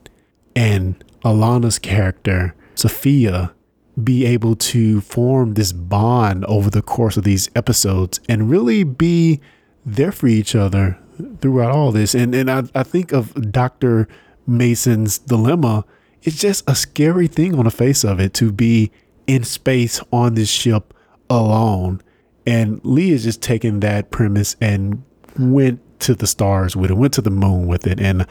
and 0.55 1.01
Alana's 1.23 1.79
character, 1.79 2.53
Sophia, 2.75 3.53
be 4.01 4.25
able 4.25 4.55
to 4.57 4.99
form 5.01 5.53
this 5.53 5.71
bond 5.71 6.43
over 6.45 6.69
the 6.69 6.81
course 6.81 7.15
of 7.15 7.23
these 7.23 7.49
episodes 7.55 8.19
and 8.27 8.49
really 8.49 8.83
be 8.83 9.39
there 9.85 10.11
for 10.11 10.27
each 10.27 10.53
other 10.53 10.99
throughout 11.39 11.71
all 11.71 11.93
this. 11.93 12.13
And 12.13 12.35
and 12.35 12.51
I, 12.51 12.63
I 12.73 12.83
think 12.83 13.13
of 13.13 13.51
Dr. 13.51 14.09
Mason's 14.45 15.17
dilemma 15.17 15.85
it's 16.25 16.39
just 16.39 16.67
a 16.67 16.75
scary 16.75 17.27
thing 17.27 17.57
on 17.57 17.65
the 17.65 17.71
face 17.71 18.03
of 18.03 18.19
it 18.19 18.33
to 18.35 18.51
be 18.51 18.91
in 19.27 19.43
space 19.43 20.01
on 20.11 20.33
this 20.33 20.49
ship 20.49 20.93
alone. 21.29 22.01
And 22.47 22.83
Lee 22.83 23.11
is 23.11 23.23
just 23.23 23.41
taking 23.41 23.79
that 23.81 24.11
premise 24.11 24.55
and 24.59 25.03
went 25.39 25.79
to 26.01 26.15
the 26.15 26.27
stars 26.27 26.75
with 26.75 26.91
it, 26.91 26.95
went 26.95 27.13
to 27.13 27.21
the 27.21 27.29
moon 27.29 27.67
with 27.67 27.85
it. 27.85 27.99
And 27.99 28.25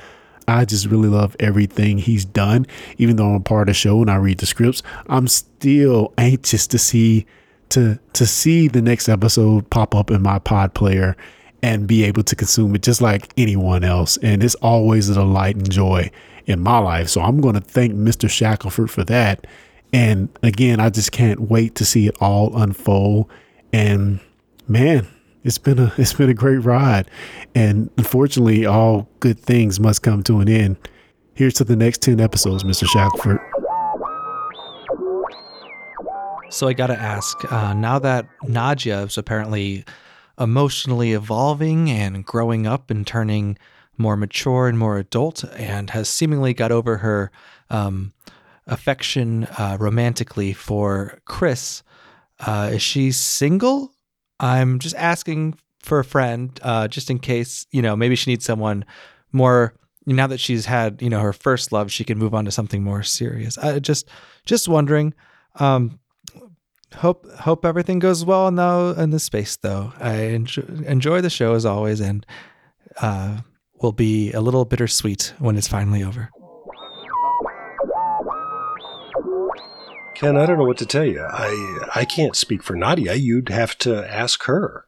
I 0.48 0.64
just 0.64 0.87
really 0.87 1.09
love 1.09 1.37
everything 1.38 1.98
he's 1.98 2.24
done. 2.24 2.66
Even 2.98 3.16
though 3.16 3.28
I'm 3.28 3.37
a 3.37 3.40
part 3.40 3.68
of 3.68 3.74
the 3.74 3.74
show 3.74 4.00
and 4.00 4.11
I 4.11 4.16
read 4.16 4.38
the 4.38 4.46
scripts, 4.46 4.83
I'm 5.09 5.28
still 5.28 6.12
anxious 6.18 6.66
to 6.68 6.78
see 6.78 7.26
to 7.70 7.98
to 8.12 8.26
see 8.26 8.68
the 8.68 8.83
next 8.83 9.09
episode 9.09 9.70
pop 9.70 9.94
up 9.94 10.11
in 10.11 10.20
my 10.20 10.38
pod 10.38 10.74
player 10.74 11.16
and 11.62 11.87
be 11.87 12.04
able 12.04 12.22
to 12.24 12.37
consume 12.37 12.74
it 12.74 12.83
just 12.83 13.00
like 13.00 13.33
anyone 13.38 13.85
else. 13.85 14.18
And 14.18 14.44
it's 14.44 14.54
always 14.57 15.09
a 15.09 15.14
delight 15.14 15.57
and 15.57 15.70
joy 15.70 16.11
in 16.46 16.61
my 16.61 16.78
life. 16.78 17.09
So 17.09 17.20
I'm 17.20 17.40
going 17.40 17.54
to 17.54 17.61
thank 17.61 17.94
Mr. 17.94 18.28
Shackelford 18.28 18.90
for 18.90 19.04
that. 19.04 19.46
And 19.92 20.28
again, 20.42 20.80
I 20.80 20.90
just 20.90 21.12
can't 21.12 21.42
wait 21.42 21.74
to 21.76 21.85
see 21.85 22.07
it 22.07 22.16
all 22.20 22.57
unfold. 22.61 23.30
And 23.72 24.20
man, 24.66 25.07
it's 25.44 25.59
been 25.59 25.78
a 25.78 25.92
it's 25.98 26.12
been 26.12 26.30
a 26.30 26.35
great 26.35 26.59
ride. 26.59 27.11
And 27.54 27.90
unfortunately, 27.96 28.66
all 28.66 29.09
good 29.20 29.38
things 29.38 29.78
must 29.78 30.02
come 30.02 30.22
to 30.24 30.40
an 30.40 30.48
end. 30.48 30.76
Here's 31.35 31.54
to 31.54 31.64
the 31.64 31.76
next 31.76 32.00
10 32.02 32.20
episodes, 32.20 32.62
Mr. 32.62 32.87
Shackelford. 32.87 33.40
So 36.50 36.68
I 36.68 36.72
got 36.72 36.87
to 36.87 36.96
ask, 36.96 37.52
uh, 37.52 37.74
now 37.74 37.98
that 37.98 38.28
Nadia 38.44 39.02
is 39.02 39.18
apparently 39.18 39.85
emotionally 40.38 41.12
evolving 41.12 41.90
and 41.90 42.24
growing 42.24 42.68
up 42.68 42.90
and 42.90 43.04
turning 43.04 43.59
more 43.96 44.16
mature 44.16 44.68
and 44.68 44.78
more 44.78 44.98
adult 44.98 45.44
and 45.57 45.90
has 45.90 46.09
seemingly 46.09 46.54
got 46.54 46.72
over 46.72 46.98
her 46.98 47.30
um, 47.70 48.12
affection 48.66 49.44
uh, 49.59 49.76
romantically 49.78 50.52
for 50.52 51.20
Chris. 51.24 51.83
Uh, 52.40 52.70
is 52.74 52.83
she 52.83 53.12
single? 53.12 53.92
I'm 54.40 54.78
just 54.78 54.96
asking 54.96 55.59
for 55.80 55.98
a 55.98 56.04
friend, 56.04 56.59
uh, 56.62 56.88
just 56.88 57.11
in 57.11 57.18
case, 57.18 57.66
you 57.70 57.83
know, 57.83 57.94
maybe 57.94 58.16
she 58.16 58.30
needs 58.30 58.44
someone 58.44 58.85
more. 59.33 59.74
Now 60.07 60.26
that 60.26 60.40
she's 60.40 60.66
had, 60.66 61.00
you 61.00 61.09
know, 61.09 61.20
her 61.20 61.33
first 61.33 61.72
love, 61.72 61.90
she 61.90 62.04
can 62.04 62.18
move 62.18 62.35
on 62.35 62.44
to 62.44 62.50
something 62.50 62.83
more 62.83 63.02
serious. 63.02 63.57
I 63.57 63.78
just, 63.78 64.09
just 64.44 64.68
wondering. 64.68 65.14
Um, 65.61 65.98
hope 66.94 67.30
hope 67.33 67.64
everything 67.64 67.98
goes 67.98 68.24
well 68.24 68.48
in 68.48 68.57
the 68.57 68.94
in 68.98 69.11
the 69.11 69.18
space 69.18 69.57
though. 69.57 69.92
I 69.98 70.14
enjoy, 70.14 70.62
enjoy 70.87 71.20
the 71.20 71.30
show 71.30 71.54
as 71.54 71.66
always, 71.66 72.00
and 72.00 72.24
uh, 73.00 73.38
will 73.85 73.92
be 73.92 74.33
a 74.33 74.40
little 74.40 74.64
bittersweet 74.64 75.35
when 75.38 75.59
it's 75.59 75.68
finally 75.68 76.03
over. 76.03 76.31
Ken, 80.14 80.38
I 80.38 80.47
don't 80.47 80.57
know 80.57 80.64
what 80.64 80.79
to 80.79 80.87
tell 80.87 81.05
you. 81.05 81.20
I 81.20 81.90
I 81.94 82.05
can't 82.07 82.35
speak 82.35 82.62
for 82.62 82.75
Nadia. 82.75 83.14
You'd 83.14 83.51
have 83.51 83.77
to 83.79 84.11
ask 84.11 84.44
her, 84.44 84.87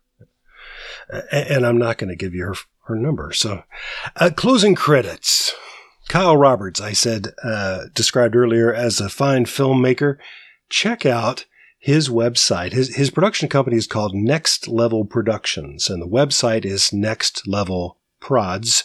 and 1.31 1.67
I'm 1.67 1.77
not 1.77 1.99
going 1.99 2.09
to 2.09 2.17
give 2.17 2.35
you 2.35 2.45
her 2.47 2.55
her 2.85 2.97
number. 2.97 3.33
So, 3.33 3.65
uh, 4.17 4.31
closing 4.35 4.75
credits. 4.75 5.55
Kyle 6.09 6.37
Roberts, 6.37 6.81
I 6.81 6.93
said, 6.93 7.35
uh, 7.43 7.87
described 7.93 8.37
earlier 8.37 8.73
as 8.73 9.01
a 9.01 9.09
fine 9.09 9.45
filmmaker. 9.45 10.17
Check 10.71 11.05
out 11.05 11.45
his 11.79 12.09
website. 12.09 12.73
His 12.73 12.95
his 12.97 13.11
production 13.11 13.49
company 13.51 13.77
is 13.77 13.89
called 13.89 14.15
Next 14.15 14.69
Level 14.69 15.05
Productions, 15.05 15.91
and 15.91 16.01
the 16.01 16.09
website 16.09 16.65
is 16.65 16.95
Next 16.95 17.47
Level 17.47 17.99
Prods, 18.21 18.85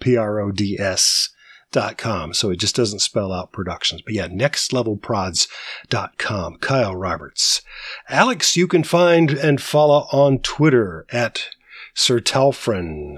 P 0.00 0.16
R 0.16 0.40
O 0.40 0.50
D 0.50 0.76
S 0.78 1.30
dot 1.70 1.96
com. 1.96 2.34
So 2.34 2.50
it 2.50 2.60
just 2.60 2.76
doesn't 2.76 3.00
spell 3.00 3.32
out 3.32 3.52
productions. 3.52 4.02
But 4.02 4.12
yeah, 4.14 4.28
nextlevelprods.com. 4.28 6.56
Kyle 6.56 6.96
Roberts. 6.96 7.62
Alex, 8.08 8.56
you 8.56 8.68
can 8.68 8.84
find 8.84 9.30
and 9.30 9.60
follow 9.60 10.06
on 10.12 10.38
Twitter 10.40 11.06
at 11.10 11.48
Sir 11.94 12.20
Talfryn. 12.20 13.16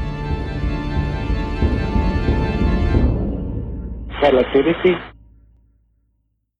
Relativity. 4.22 4.96